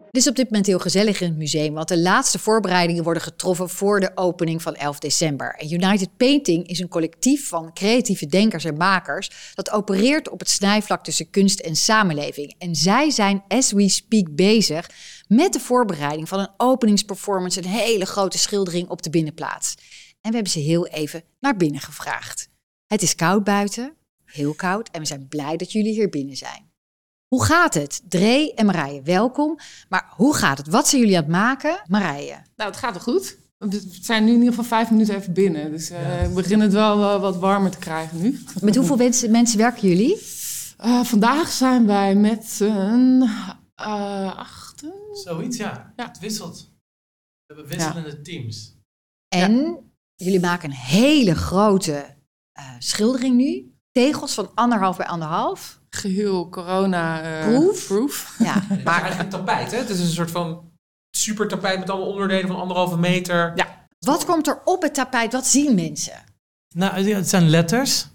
Het 0.07 0.17
is 0.17 0.29
op 0.29 0.37
dit 0.37 0.45
moment 0.45 0.67
heel 0.67 0.79
gezellig 0.79 1.21
in 1.21 1.29
het 1.29 1.37
museum, 1.37 1.75
want 1.75 1.89
de 1.89 1.99
laatste 1.99 2.39
voorbereidingen 2.39 3.05
worden 3.05 3.23
getroffen 3.23 3.69
voor 3.69 4.01
de 4.01 4.11
opening 4.15 4.63
van 4.63 4.75
11 4.75 4.99
december. 4.99 5.55
En 5.55 5.73
United 5.73 6.17
Painting 6.17 6.67
is 6.67 6.79
een 6.79 6.89
collectief 6.89 7.49
van 7.49 7.73
creatieve 7.73 8.27
denkers 8.27 8.65
en 8.65 8.77
makers 8.77 9.53
dat 9.55 9.71
opereert 9.71 10.29
op 10.29 10.39
het 10.39 10.49
snijvlak 10.49 11.05
tussen 11.05 11.31
kunst 11.31 11.61
en 11.61 11.77
samenleving. 11.77 12.55
En 12.59 12.75
zij 12.75 13.11
zijn 13.11 13.45
as 13.49 13.73
we 13.73 13.89
speak 13.89 14.35
bezig 14.35 14.91
met 15.29 15.53
de 15.53 15.61
voorbereiding 15.61 16.29
van 16.29 16.39
een 16.39 16.51
openingsperformance, 16.57 17.59
een 17.59 17.69
hele 17.69 18.07
grote 18.07 18.39
schildering 18.39 18.89
op 18.89 19.03
de 19.03 19.11
binnenplaats. 19.11 19.75
En 20.21 20.31
we 20.31 20.35
hebben 20.35 20.53
ze 20.53 20.59
heel 20.61 20.87
even 20.87 21.23
naar 21.41 21.57
binnen 21.57 21.81
gevraagd. 21.81 22.50
Het 22.91 23.03
is 23.03 23.15
koud 23.15 23.45
buiten, 23.45 23.97
heel 24.25 24.55
koud, 24.55 24.89
en 24.91 25.01
we 25.01 25.07
zijn 25.07 25.29
blij 25.29 25.57
dat 25.57 25.73
jullie 25.73 25.93
hier 25.93 26.09
binnen 26.09 26.37
zijn. 26.37 26.71
Hoe 27.29 27.45
gaat 27.45 27.75
het? 27.75 28.03
Dree 28.09 28.55
en 28.55 28.67
Marije, 28.67 29.03
welkom. 29.03 29.59
Maar 29.89 30.13
hoe 30.17 30.35
gaat 30.35 30.59
het? 30.59 30.69
Wat 30.69 30.89
zijn 30.89 31.01
jullie 31.01 31.17
aan 31.17 31.23
het 31.23 31.33
maken? 31.33 31.83
Marije. 31.87 32.43
Nou, 32.57 32.71
het 32.71 32.77
gaat 32.79 32.93
wel 32.93 33.03
goed. 33.03 33.39
We 33.59 33.89
zijn 34.01 34.25
nu 34.25 34.31
in 34.31 34.39
ieder 34.39 34.49
geval 34.49 34.65
vijf 34.65 34.91
minuten 34.91 35.15
even 35.15 35.33
binnen. 35.33 35.71
Dus 35.71 35.91
uh, 35.91 36.23
we 36.23 36.33
beginnen 36.35 36.67
het 36.67 36.73
wel 36.73 37.21
wat 37.21 37.37
warmer 37.37 37.71
te 37.71 37.79
krijgen 37.79 38.21
nu. 38.21 38.41
Met 38.61 38.77
hoeveel 38.77 38.97
mensen, 39.07 39.31
mensen 39.31 39.59
werken 39.59 39.89
jullie? 39.89 40.17
Uh, 40.85 41.05
vandaag 41.05 41.49
zijn 41.49 41.87
wij 41.87 42.15
met 42.15 42.57
een 42.61 43.23
uh, 43.81 44.37
achten. 44.37 44.93
Zoiets, 45.13 45.57
ja. 45.57 45.93
ja. 45.97 46.07
Het 46.07 46.19
wisselt. 46.19 46.71
We 47.47 47.55
hebben 47.55 47.67
wisselende 47.67 48.11
ja. 48.11 48.23
teams. 48.23 48.77
En 49.29 49.55
ja. 49.55 49.79
jullie 50.17 50.41
maken 50.41 50.71
een 50.71 50.77
hele 50.77 51.35
grote 51.35 52.19
schildering 52.79 53.37
nu. 53.37 53.75
Tegels 53.93 54.35
van 54.35 54.51
anderhalf 54.55 54.97
bij 54.97 55.07
anderhalf 55.07 55.81
geheel 55.91 56.49
corona-proof. 56.49 57.87
proof. 57.87 58.35
Ja, 58.39 58.55
maar 58.55 58.69
het 58.69 58.79
is 58.79 58.85
eigenlijk 58.85 59.23
een 59.23 59.29
tapijt, 59.29 59.71
hè? 59.71 59.79
Het 59.79 59.89
is 59.89 60.01
een 60.01 60.07
soort 60.07 60.31
van 60.31 60.71
super 61.17 61.49
tapijt 61.49 61.79
met 61.79 61.91
allemaal 61.91 62.09
onderdelen 62.09 62.47
van 62.47 62.57
anderhalve 62.57 62.99
meter. 62.99 63.53
Ja. 63.55 63.89
Wat 63.99 64.25
komt 64.25 64.47
er 64.47 64.61
op 64.65 64.83
het 64.83 64.95
tapijt? 64.95 65.33
Wat 65.33 65.47
zien 65.47 65.75
mensen? 65.75 66.25
Nou, 66.75 67.09
het 67.09 67.29
zijn 67.29 67.49
letters. 67.49 68.07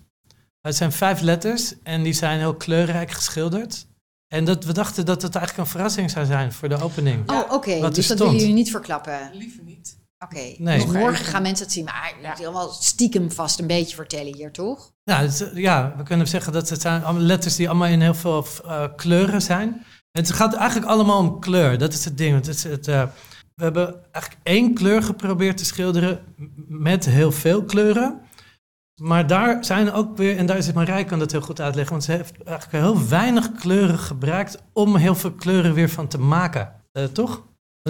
Het 0.62 0.76
zijn 0.76 0.92
vijf 0.92 1.22
letters 1.22 1.74
en 1.84 2.04
die 2.04 2.14
zijn 2.14 2.40
heel 2.40 2.56
kleurrijk 2.56 3.12
geschilderd. 3.12 3.88
En 4.28 4.46
dat, 4.46 4.64
we 4.64 4.74
dachten 4.74 5.06
dat 5.06 5.22
het 5.22 5.36
eigenlijk 5.36 5.66
een 5.66 5.72
verrassing 5.72 6.12
zou 6.12 6.26
zijn 6.26 6.52
voor 6.52 6.70
de 6.70 6.82
opening. 6.82 7.30
Oh, 7.32 7.52
oké. 7.52 7.90
Dus 7.90 8.08
dat 8.08 8.18
willen 8.18 8.36
jullie 8.36 8.54
niet 8.54 8.72
verklappen? 8.72 9.30
Liever 9.34 9.64
niet. 9.64 9.98
Oké, 10.20 10.36
okay. 10.36 10.56
nee. 10.60 10.86
dus 10.86 10.94
morgen 10.94 11.26
gaan 11.26 11.42
mensen 11.42 11.66
het 11.66 11.74
zien. 11.74 11.86
Maar 11.86 12.14
je 12.22 12.28
moet 12.28 12.38
helemaal 12.38 12.70
stiekem 12.70 13.32
vast 13.32 13.60
een 13.60 13.68
beetje 13.68 13.96
vertellen 13.96 14.36
hier, 14.36 14.52
toch? 14.52 14.92
Ja, 15.04 15.22
het, 15.22 15.52
ja, 15.54 15.94
we 15.98 16.04
kunnen 16.04 16.28
zeggen 16.28 16.54
dat 16.54 16.70
het 16.70 16.82
zijn 16.82 17.04
allemaal 17.04 17.22
letters 17.22 17.56
die 17.56 17.70
allemaal 17.70 17.88
in 17.88 18.02
heel 18.02 18.14
veel 18.14 18.46
uh, 18.66 18.84
kleuren 18.96 19.42
zijn. 19.42 19.86
Het 20.12 20.32
gaat 20.32 20.54
eigenlijk 20.54 20.92
allemaal 20.92 21.20
om 21.20 21.40
kleur, 21.40 21.78
dat 21.78 21.94
is 21.94 22.06
het 22.06 22.18
ding. 22.18 22.36
Het 22.36 22.48
is 22.48 22.64
het, 22.64 22.88
uh, 22.88 23.04
we 23.56 23.64
hebben 23.64 24.04
eigenlijk 24.12 24.44
één 24.44 24.74
kleur 24.74 25.04
geprobeerd 25.04 25.58
te 25.58 25.66
schilderen 25.66 26.36
met 26.68 27.06
heel 27.06 27.32
veel 27.32 27.64
kleuren. 27.64 28.22
Maar 29.02 29.28
daar 29.28 29.66
zijn 29.66 29.92
ook 29.92 30.18
weer, 30.18 30.38
en 30.38 30.46
daar 30.46 30.58
is 30.58 30.74
Marij 30.74 31.06
kan 31.06 31.20
dat 31.20 31.32
heel 31.32 31.42
goed 31.42 31.62
uitleggen, 31.62 31.92
want 31.92 32.04
ze 32.04 32.12
heeft 32.12 32.44
eigenlijk 32.44 32.84
heel 32.84 33.08
weinig 33.08 33.52
kleuren 33.52 34.00
gebruikt 34.00 34.64
om 34.74 34.96
heel 34.96 35.16
veel 35.16 35.32
kleuren 35.32 35.74
weer 35.74 35.90
van 35.90 36.08
te 36.08 36.20
maken. 36.20 36.74
Uh, 36.94 37.04
toch? 37.04 37.44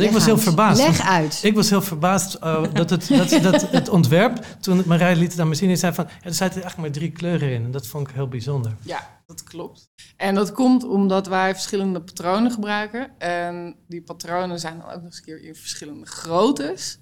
Ik 0.04 0.12
was 0.12 0.26
heel 0.26 0.38
verbaasd. 0.38 0.82
Leg 0.82 1.02
uit. 1.02 1.40
Ik 1.44 1.56
was 1.56 1.70
heel 1.70 1.82
verbaasd 1.82 2.36
uh, 2.36 2.64
dat, 2.74 2.90
het, 2.90 3.08
dat, 3.08 3.30
dat 3.30 3.62
het 3.80 3.90
ontwerp, 3.90 4.46
toen 4.60 4.84
Marij 4.86 5.16
liet 5.16 5.32
het 5.32 5.42
aan 5.42 5.48
me 5.48 5.56
zien, 5.56 5.78
zei 5.78 5.94
van, 5.94 6.06
ja, 6.08 6.14
er 6.24 6.34
zaten 6.34 6.62
eigenlijk 6.62 6.78
maar 6.78 7.00
drie 7.00 7.12
kleuren 7.12 7.52
in. 7.52 7.64
En 7.64 7.72
dat 7.72 7.88
vond 7.88 8.10
ik 8.10 8.16
heel 8.16 8.28
bijzonder. 8.28 8.76
Ja, 8.82 9.22
dat 9.26 9.44
klopt. 9.44 9.90
En 10.18 10.36
dat 10.36 10.52
komt 10.52 10.84
omdat 10.84 11.28
wij 11.28 11.54
verschillende 11.54 12.02
patronen 12.02 12.52
gebruiken. 12.52 13.20
En 13.20 13.76
die 13.88 14.02
patronen 14.02 14.60
zijn 14.60 14.78
dan 14.78 14.88
ook 14.88 14.96
nog 14.96 15.04
eens 15.04 15.18
een 15.18 15.24
keer 15.24 15.44
in 15.44 15.56
verschillende 15.56 16.06
groottes. 16.06 17.00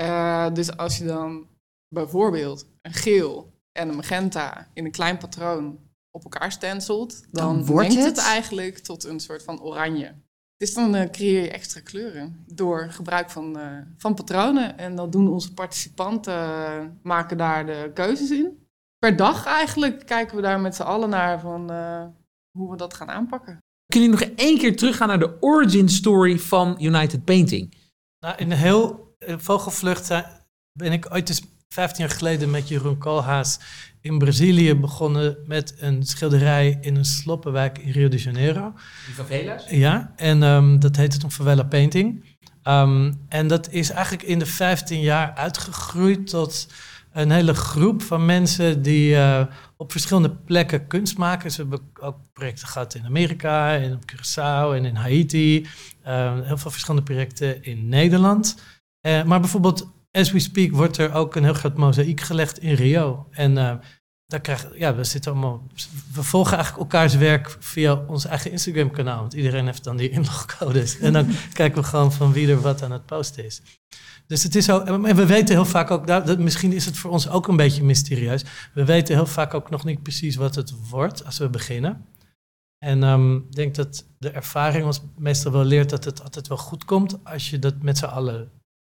Uh, 0.00 0.46
dus 0.52 0.76
als 0.76 0.98
je 0.98 1.04
dan 1.04 1.46
bijvoorbeeld 1.88 2.66
een 2.82 2.92
geel 2.92 3.52
en 3.72 3.88
een 3.88 3.96
magenta 3.96 4.68
in 4.74 4.84
een 4.84 4.90
klein 4.90 5.18
patroon 5.18 5.78
op 6.10 6.22
elkaar 6.22 6.52
stenselt, 6.52 7.24
dan, 7.30 7.56
dan 7.56 7.66
wordt 7.66 7.94
het... 7.94 8.04
het 8.04 8.18
eigenlijk 8.18 8.78
tot 8.78 9.04
een 9.04 9.20
soort 9.20 9.42
van 9.42 9.62
oranje. 9.62 10.14
Dus 10.62 10.74
dan 10.74 10.96
uh, 10.96 11.10
creëer 11.10 11.42
je 11.42 11.50
extra 11.50 11.80
kleuren 11.80 12.44
door 12.46 12.86
gebruik 12.90 13.30
van, 13.30 13.58
uh, 13.58 13.78
van 13.96 14.14
patronen. 14.14 14.78
En 14.78 14.94
dan 14.94 15.10
doen 15.10 15.28
onze 15.28 15.54
participanten, 15.54 16.34
uh, 16.34 16.84
maken 17.02 17.36
daar 17.36 17.66
de 17.66 17.90
keuzes 17.94 18.30
in. 18.30 18.66
Per 18.98 19.16
dag 19.16 19.46
eigenlijk 19.46 20.06
kijken 20.06 20.36
we 20.36 20.42
daar 20.42 20.60
met 20.60 20.74
z'n 20.74 20.82
allen 20.82 21.08
naar 21.08 21.40
van 21.40 21.70
hoe 22.58 22.70
we 22.70 22.76
dat 22.76 22.94
gaan 22.94 23.10
aanpakken. 23.10 23.58
Kunnen 23.86 24.10
jullie 24.10 24.26
nog 24.26 24.38
één 24.38 24.58
keer 24.58 24.76
teruggaan 24.76 25.08
naar 25.08 25.18
de 25.18 25.36
origin 25.40 25.88
story 25.88 26.38
van 26.38 26.76
United 26.80 27.24
Painting? 27.24 27.74
Nou, 28.18 28.36
in 28.36 28.50
een 28.50 28.56
heel 28.56 29.14
vogelvlucht 29.18 30.08
ben 30.72 30.92
ik 30.92 31.14
ooit 31.14 31.28
eens 31.28 31.42
15 31.72 32.04
jaar 32.04 32.14
geleden 32.16 32.50
met 32.50 32.68
Jeroen 32.68 32.98
Koolhaas 32.98 33.58
in 34.00 34.18
Brazilië 34.18 34.74
begonnen 34.74 35.36
met 35.46 35.74
een 35.78 36.02
schilderij 36.02 36.78
in 36.80 36.96
een 36.96 37.04
sloppenwijk 37.04 37.78
in 37.78 37.90
Rio 37.90 38.08
de 38.08 38.16
Janeiro. 38.16 38.72
Die 39.06 39.14
favelas? 39.14 39.64
Ja, 39.70 40.12
en 40.16 40.42
um, 40.42 40.80
dat 40.80 40.96
heette 40.96 41.18
toen 41.18 41.32
Favela 41.32 41.62
Painting. 41.62 42.24
Um, 42.64 43.20
en 43.28 43.46
dat 43.46 43.70
is 43.70 43.90
eigenlijk 43.90 44.22
in 44.22 44.38
de 44.38 44.46
15 44.46 45.00
jaar 45.00 45.34
uitgegroeid 45.34 46.26
tot 46.26 46.66
een 47.12 47.30
hele 47.30 47.54
groep 47.54 48.02
van 48.02 48.24
mensen 48.24 48.82
die 48.82 49.14
uh, 49.14 49.44
op 49.76 49.90
verschillende 49.92 50.30
plekken 50.30 50.86
kunst 50.86 51.18
maken. 51.18 51.50
Ze 51.50 51.60
hebben 51.60 51.80
ook 52.00 52.16
projecten 52.32 52.68
gehad 52.68 52.94
in 52.94 53.04
Amerika, 53.04 53.76
en 53.76 53.92
op 53.92 54.12
Curaçao 54.12 54.76
en 54.76 54.84
in 54.84 54.96
Haiti. 54.96 55.66
Uh, 56.06 56.34
heel 56.42 56.58
veel 56.58 56.70
verschillende 56.70 57.02
projecten 57.02 57.64
in 57.64 57.88
Nederland. 57.88 58.56
Uh, 59.06 59.22
maar 59.22 59.40
bijvoorbeeld 59.40 59.90
as 60.12 60.32
we 60.32 60.38
speak 60.38 60.70
wordt 60.70 60.96
er 60.96 61.12
ook 61.12 61.36
een 61.36 61.44
heel 61.44 61.54
groot 61.54 61.76
mozaïek 61.76 62.20
gelegd 62.20 62.58
in 62.58 62.74
Rio. 62.74 63.26
En 63.30 63.50
uh, 63.50 63.74
daar 64.26 64.40
krijgen, 64.40 64.70
ja, 64.74 64.94
we 64.94 65.04
zitten 65.04 65.32
allemaal. 65.32 65.66
We 66.12 66.22
volgen 66.22 66.56
eigenlijk 66.56 66.82
elkaars 66.82 67.14
werk 67.14 67.56
via 67.58 68.04
ons 68.06 68.24
eigen 68.24 68.50
Instagram-kanaal. 68.50 69.20
Want 69.20 69.32
iedereen 69.32 69.66
heeft 69.66 69.84
dan 69.84 69.96
die 69.96 70.10
inlogcodes. 70.10 70.98
En 71.00 71.12
dan 71.12 71.28
kijken 71.52 71.82
we 71.82 71.88
gewoon 71.88 72.12
van 72.12 72.32
wie 72.32 72.50
er 72.50 72.60
wat 72.60 72.82
aan 72.82 72.92
het 72.92 73.06
posten 73.06 73.44
is. 73.44 73.62
Dus 74.26 74.42
het 74.42 74.54
is 74.54 74.64
zo. 74.64 74.80
En 74.80 75.16
we 75.16 75.26
weten 75.26 75.54
heel 75.54 75.64
vaak 75.64 75.90
ook. 75.90 76.06
Dat, 76.06 76.38
misschien 76.38 76.72
is 76.72 76.84
het 76.84 76.96
voor 76.96 77.10
ons 77.10 77.28
ook 77.28 77.48
een 77.48 77.56
beetje 77.56 77.84
mysterieus. 77.84 78.44
We 78.74 78.84
weten 78.84 79.14
heel 79.14 79.26
vaak 79.26 79.54
ook 79.54 79.70
nog 79.70 79.84
niet 79.84 80.02
precies 80.02 80.36
wat 80.36 80.54
het 80.54 80.88
wordt 80.88 81.24
als 81.24 81.38
we 81.38 81.48
beginnen. 81.48 82.06
En 82.78 83.02
ehm, 83.02 83.36
ik 83.36 83.54
denk 83.54 83.74
dat 83.74 84.06
de 84.18 84.30
ervaring 84.30 84.84
ons 84.84 85.02
meestal 85.16 85.52
wel 85.52 85.64
leert 85.64 85.90
dat 85.90 86.04
het 86.04 86.22
altijd 86.22 86.48
wel 86.48 86.56
goed 86.56 86.84
komt 86.84 87.24
als 87.24 87.50
je 87.50 87.58
dat 87.58 87.82
met 87.82 87.98
z'n 87.98 88.04
allen 88.04 88.50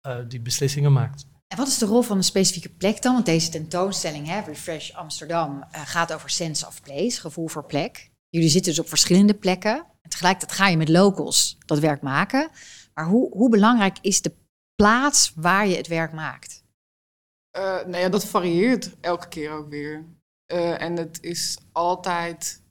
uh, 0.07 0.17
die 0.27 0.41
beslissingen 0.41 0.93
maakt. 0.93 1.25
En 1.47 1.57
wat 1.57 1.67
is 1.67 1.77
de 1.77 1.85
rol 1.85 2.01
van 2.01 2.17
een 2.17 2.23
specifieke 2.23 2.69
plek 2.69 3.01
dan? 3.01 3.13
Want 3.13 3.25
deze 3.25 3.49
tentoonstelling, 3.49 4.27
hè, 4.27 4.39
Refresh 4.39 4.91
Amsterdam, 4.91 5.57
uh, 5.57 5.81
gaat 5.85 6.13
over 6.13 6.29
sense 6.29 6.67
of 6.67 6.81
place, 6.81 7.19
gevoel 7.19 7.47
voor 7.47 7.65
plek. 7.65 8.11
Jullie 8.29 8.49
zitten 8.49 8.71
dus 8.71 8.81
op 8.81 8.89
verschillende 8.89 9.33
plekken. 9.33 9.85
En 10.01 10.09
tegelijkertijd 10.09 10.57
ga 10.57 10.67
je 10.67 10.77
met 10.77 10.89
locals 10.89 11.57
dat 11.65 11.79
werk 11.79 12.01
maken. 12.01 12.49
Maar 12.93 13.05
hoe, 13.05 13.31
hoe 13.31 13.49
belangrijk 13.49 13.97
is 14.01 14.21
de 14.21 14.35
plaats 14.75 15.31
waar 15.35 15.67
je 15.67 15.75
het 15.75 15.87
werk 15.87 16.13
maakt? 16.13 16.63
Uh, 17.57 17.63
nou 17.63 17.97
ja, 17.97 18.09
dat 18.09 18.25
varieert 18.25 18.95
elke 19.01 19.27
keer 19.27 19.51
ook 19.51 19.69
weer. 19.69 20.05
Uh, 20.53 20.81
en 20.81 20.95
het 20.95 21.17
is 21.21 21.57
altijd. 21.71 22.61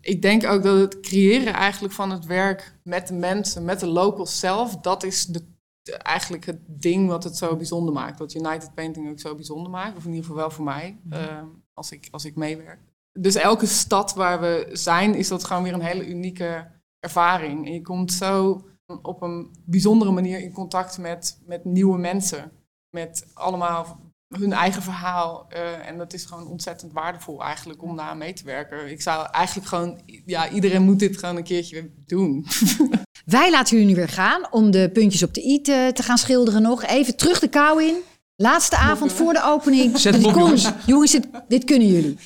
Ik 0.00 0.22
denk 0.22 0.44
ook 0.44 0.62
dat 0.62 0.78
het 0.78 1.00
creëren 1.00 1.52
eigenlijk 1.52 1.94
van 1.94 2.10
het 2.10 2.24
werk 2.24 2.78
met 2.82 3.08
de 3.08 3.14
mensen, 3.14 3.64
met 3.64 3.80
de 3.80 3.86
locals 3.86 4.38
zelf, 4.38 4.76
dat 4.76 5.02
is 5.02 5.26
de 5.26 5.51
eigenlijk 5.90 6.46
het 6.46 6.60
ding 6.66 7.08
wat 7.08 7.24
het 7.24 7.36
zo 7.36 7.56
bijzonder 7.56 7.94
maakt. 7.94 8.18
Wat 8.18 8.34
United 8.34 8.74
Painting 8.74 9.10
ook 9.10 9.20
zo 9.20 9.34
bijzonder 9.34 9.70
maakt. 9.70 9.96
Of 9.96 10.04
in 10.04 10.10
ieder 10.10 10.24
geval 10.24 10.40
wel 10.40 10.50
voor 10.50 10.64
mij, 10.64 11.00
uh, 11.10 11.42
als, 11.72 11.92
ik, 11.92 12.08
als 12.10 12.24
ik 12.24 12.36
meewerk. 12.36 12.80
Dus 13.12 13.34
elke 13.34 13.66
stad 13.66 14.14
waar 14.14 14.40
we 14.40 14.68
zijn, 14.72 15.14
is 15.14 15.28
dat 15.28 15.44
gewoon 15.44 15.62
weer 15.62 15.72
een 15.72 15.80
hele 15.80 16.06
unieke 16.06 16.70
ervaring. 16.98 17.66
En 17.66 17.72
je 17.72 17.82
komt 17.82 18.12
zo 18.12 18.64
op 19.02 19.22
een 19.22 19.50
bijzondere 19.64 20.10
manier 20.10 20.40
in 20.40 20.52
contact 20.52 20.98
met, 20.98 21.40
met 21.46 21.64
nieuwe 21.64 21.98
mensen. 21.98 22.52
Met 22.90 23.30
allemaal 23.34 24.12
hun 24.28 24.52
eigen 24.52 24.82
verhaal. 24.82 25.46
Uh, 25.52 25.88
en 25.88 25.98
dat 25.98 26.12
is 26.12 26.24
gewoon 26.24 26.46
ontzettend 26.46 26.92
waardevol 26.92 27.42
eigenlijk 27.42 27.82
om 27.82 27.96
daar 27.96 28.16
mee 28.16 28.32
te 28.32 28.44
werken. 28.44 28.90
Ik 28.90 29.02
zou 29.02 29.28
eigenlijk 29.30 29.68
gewoon, 29.68 30.00
ja, 30.26 30.48
iedereen 30.48 30.82
moet 30.82 30.98
dit 30.98 31.18
gewoon 31.18 31.36
een 31.36 31.42
keertje 31.42 31.90
doen. 32.06 32.44
Wij 33.32 33.50
laten 33.50 33.76
jullie 33.76 33.94
nu 33.94 33.94
weer 33.94 34.08
gaan 34.08 34.46
om 34.50 34.70
de 34.70 34.90
puntjes 34.92 35.22
op 35.22 35.34
de 35.34 35.44
i 35.44 35.60
te, 35.60 35.90
te 35.94 36.02
gaan 36.02 36.18
schilderen 36.18 36.62
nog. 36.62 36.84
Even 36.84 37.16
terug 37.16 37.38
de 37.38 37.48
kou 37.48 37.84
in. 37.84 37.96
Laatste 38.36 38.76
avond 38.76 39.12
voor 39.12 39.32
de 39.32 39.42
opening. 39.42 39.98
Zet 39.98 40.14
hem 40.14 40.24
op, 40.24 40.34
jongens. 40.34 40.70
Jongens, 40.86 41.10
dit, 41.10 41.26
dit 41.48 41.64
kunnen 41.64 41.88
jullie. 41.88 42.18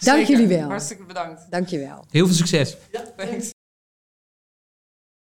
Dank 0.00 0.18
Zeker. 0.18 0.30
jullie 0.30 0.56
wel. 0.58 0.68
Hartstikke 0.68 1.04
bedankt. 1.04 1.50
Dank 1.50 1.68
je 1.68 1.78
wel. 1.78 2.04
Heel 2.10 2.26
veel 2.26 2.34
succes. 2.34 2.76
Ja, 2.92 3.04
thanks. 3.16 3.50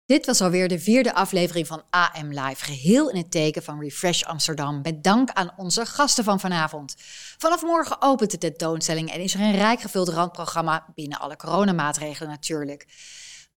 Dit 0.06 0.26
was 0.26 0.42
alweer 0.42 0.68
de 0.68 0.80
vierde 0.80 1.14
aflevering 1.14 1.68
van 1.68 1.84
AM 1.90 2.28
Live, 2.28 2.64
geheel 2.64 3.10
in 3.10 3.18
het 3.18 3.32
teken 3.32 3.64
van 3.64 3.80
Refresh 3.80 4.24
Amsterdam. 4.24 4.80
Met 4.84 5.04
dank 5.04 5.30
aan 5.30 5.52
onze 5.58 5.86
gasten 5.86 6.24
van 6.24 6.40
vanavond. 6.40 6.96
Vanaf 7.38 7.62
morgen 7.62 8.02
opent 8.02 8.32
de 8.32 8.38
tentoonstelling 8.38 9.12
en 9.12 9.20
is 9.20 9.34
er 9.34 9.40
een 9.40 9.56
rijk 9.56 9.82
gevuld 9.82 10.10
randprogramma 10.10 10.86
binnen 10.96 11.20
alle 11.20 11.36
coronamaatregelen 11.36 12.30
natuurlijk. 12.30 12.86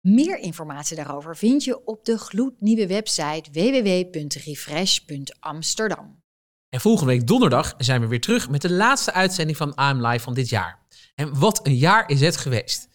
Meer 0.07 0.39
informatie 0.39 0.97
daarover 0.97 1.37
vind 1.37 1.65
je 1.65 1.87
op 1.87 2.05
de 2.05 2.19
gloednieuwe 2.19 2.87
website 2.87 3.51
www.refresh.amsterdam. 3.53 6.23
En 6.69 6.81
volgende 6.81 7.13
week 7.13 7.27
donderdag 7.27 7.75
zijn 7.79 8.01
we 8.01 8.07
weer 8.07 8.21
terug 8.21 8.51
met 8.51 8.63
de 8.63 8.73
laatste 8.73 9.13
uitzending 9.13 9.57
van 9.57 9.75
AM 9.75 10.07
Live 10.07 10.25
van 10.25 10.35
dit 10.35 10.49
jaar. 10.49 10.79
En 11.15 11.39
wat 11.39 11.67
een 11.67 11.77
jaar 11.77 12.09
is 12.09 12.21
het 12.21 12.37
geweest. 12.37 12.89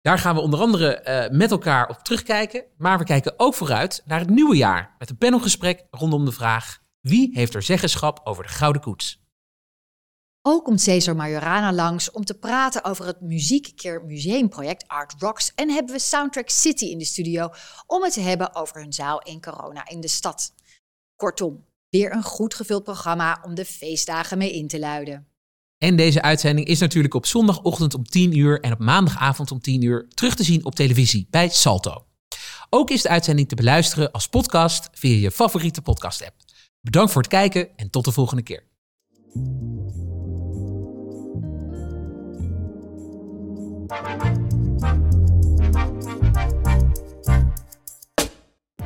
Daar 0.00 0.18
gaan 0.18 0.34
we 0.34 0.40
onder 0.40 0.60
andere 0.60 1.04
uh, 1.04 1.28
met 1.38 1.50
elkaar 1.50 1.88
op 1.88 1.98
terugkijken. 1.98 2.64
Maar 2.76 2.98
we 2.98 3.04
kijken 3.04 3.34
ook 3.36 3.54
vooruit 3.54 4.02
naar 4.04 4.20
het 4.20 4.30
nieuwe 4.30 4.56
jaar. 4.56 4.94
Met 4.98 5.10
een 5.10 5.18
panelgesprek 5.18 5.86
rondom 5.90 6.24
de 6.24 6.32
vraag: 6.32 6.78
wie 7.00 7.30
heeft 7.32 7.54
er 7.54 7.62
zeggenschap 7.62 8.20
over 8.24 8.42
de 8.42 8.48
Gouden 8.48 8.82
Koets? 8.82 9.27
Ook 10.50 10.64
komt 10.64 10.80
Cesar 10.80 11.16
Majorana 11.16 11.72
langs 11.72 12.10
om 12.10 12.24
te 12.24 12.34
praten 12.34 12.84
over 12.84 13.06
het 13.06 13.20
Muziekkeer 13.20 14.04
Museumproject 14.04 14.84
Art 14.86 15.14
Rocks. 15.18 15.52
En 15.54 15.70
hebben 15.70 15.94
we 15.94 16.00
Soundtrack 16.00 16.48
City 16.48 16.84
in 16.84 16.98
de 16.98 17.04
studio 17.04 17.48
om 17.86 18.02
het 18.02 18.12
te 18.12 18.20
hebben 18.20 18.54
over 18.54 18.80
hun 18.80 18.92
zaal 18.92 19.22
in 19.22 19.40
corona 19.40 19.88
in 19.88 20.00
de 20.00 20.08
stad. 20.08 20.52
Kortom, 21.16 21.64
weer 21.88 22.12
een 22.12 22.22
goed 22.22 22.54
gevuld 22.54 22.84
programma 22.84 23.42
om 23.42 23.54
de 23.54 23.64
feestdagen 23.64 24.38
mee 24.38 24.52
in 24.52 24.68
te 24.68 24.78
luiden. 24.78 25.26
En 25.78 25.96
deze 25.96 26.22
uitzending 26.22 26.66
is 26.66 26.78
natuurlijk 26.78 27.14
op 27.14 27.26
zondagochtend 27.26 27.94
om 27.94 28.04
10 28.04 28.36
uur 28.36 28.60
en 28.60 28.72
op 28.72 28.78
maandagavond 28.78 29.50
om 29.50 29.60
10 29.60 29.82
uur 29.82 30.08
terug 30.08 30.34
te 30.34 30.44
zien 30.44 30.64
op 30.64 30.74
televisie 30.74 31.26
bij 31.30 31.48
Salto. 31.48 32.04
Ook 32.70 32.90
is 32.90 33.02
de 33.02 33.08
uitzending 33.08 33.48
te 33.48 33.54
beluisteren 33.54 34.12
als 34.12 34.28
podcast 34.28 34.88
via 34.92 35.16
je 35.16 35.30
favoriete 35.30 35.82
podcast-app. 35.82 36.34
Bedankt 36.80 37.12
voor 37.12 37.22
het 37.22 37.30
kijken 37.30 37.76
en 37.76 37.90
tot 37.90 38.04
de 38.04 38.12
volgende 38.12 38.42
keer. 38.42 38.66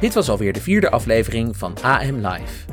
Dit 0.01 0.15
was 0.15 0.29
alweer 0.29 0.53
de 0.53 0.61
vierde 0.61 0.91
aflevering 0.91 1.57
van 1.57 1.75
AM 1.83 2.27
Live. 2.27 2.65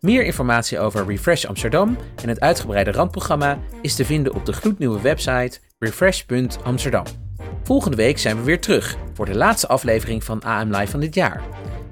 Meer 0.00 0.24
informatie 0.24 0.78
over 0.78 1.06
Refresh 1.06 1.44
Amsterdam 1.44 1.96
en 2.22 2.28
het 2.28 2.40
uitgebreide 2.40 2.92
randprogramma 2.92 3.58
is 3.82 3.94
te 3.94 4.04
vinden 4.04 4.34
op 4.34 4.46
de 4.46 4.52
gloednieuwe 4.52 5.00
website 5.00 5.58
refresh.amsterdam. 5.78 7.04
Volgende 7.62 7.96
week 7.96 8.18
zijn 8.18 8.36
we 8.36 8.42
weer 8.42 8.60
terug 8.60 8.96
voor 9.14 9.26
de 9.26 9.34
laatste 9.34 9.68
aflevering 9.68 10.24
van 10.24 10.42
AM 10.42 10.70
Live 10.70 10.90
van 10.90 11.00
dit 11.00 11.14
jaar. 11.14 11.42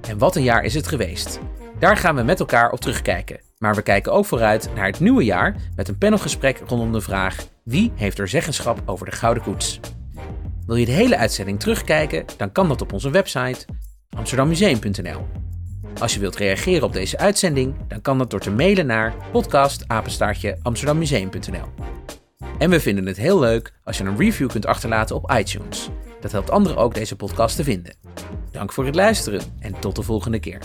En 0.09 0.19
wat 0.19 0.37
een 0.37 0.43
jaar 0.43 0.65
is 0.65 0.75
het 0.75 0.87
geweest. 0.87 1.41
Daar 1.79 1.97
gaan 1.97 2.15
we 2.15 2.23
met 2.23 2.41
elkaar 2.41 2.71
op 2.71 2.81
terugkijken. 2.81 3.44
Maar 3.65 3.75
we 3.75 3.83
kijken 3.83 4.13
ook 4.13 4.25
vooruit 4.25 4.71
naar 4.75 4.87
het 4.87 5.01
nieuwe 5.01 5.25
jaar 5.25 5.57
met 5.77 5.89
een 5.89 5.99
panelgesprek 5.99 6.63
rondom 6.67 6.93
de 6.93 7.01
vraag: 7.01 7.47
wie 7.63 7.93
heeft 7.95 8.19
er 8.19 8.29
zeggenschap 8.29 8.83
over 8.85 9.07
de 9.07 9.13
Gouden 9.13 9.43
Koets? 9.43 9.81
Wil 10.67 10.77
je 10.77 10.87
de 10.87 10.93
hele 10.93 11.17
uitzending 11.17 11.61
terugkijken? 11.61 12.25
Dan 12.37 12.53
kan 12.53 12.69
dat 12.69 12.83
op 12.83 12.93
onze 12.93 13.11
website 13.11 13.65
amsterdammuseum.nl. 14.17 15.27
Als 16.01 16.15
je 16.15 16.21
wilt 16.21 16.37
reageren 16.37 16.83
op 16.83 16.93
deze 16.93 17.19
uitzending, 17.19 17.75
dan 17.89 18.01
kan 18.01 18.19
dat 18.19 18.31
door 18.31 18.41
te 18.41 18.51
mailen 18.51 18.87
naar 18.87 19.15
podcastapenstaartje 19.33 20.59
En 22.59 22.71
we 22.71 22.81
vinden 22.81 23.07
het 23.07 23.17
heel 23.17 23.39
leuk 23.39 23.73
als 23.85 23.99
je 23.99 24.05
een 24.05 24.17
review 24.17 24.49
kunt 24.49 24.67
achterlaten 24.67 25.17
op 25.17 25.33
iTunes. 25.39 25.89
Dat 26.21 26.33
helpt 26.33 26.51
anderen 26.51 26.77
ook 26.77 26.95
deze 26.95 27.17
podcast 27.17 27.57
te 27.57 27.65
vinden. 27.65 27.97
Dank 28.51 28.73
voor 28.73 28.85
het 28.85 28.95
luisteren 28.95 29.41
en 29.59 29.79
tot 29.81 29.97
de 29.97 30.03
volgende 30.03 30.39
keer. 30.39 30.59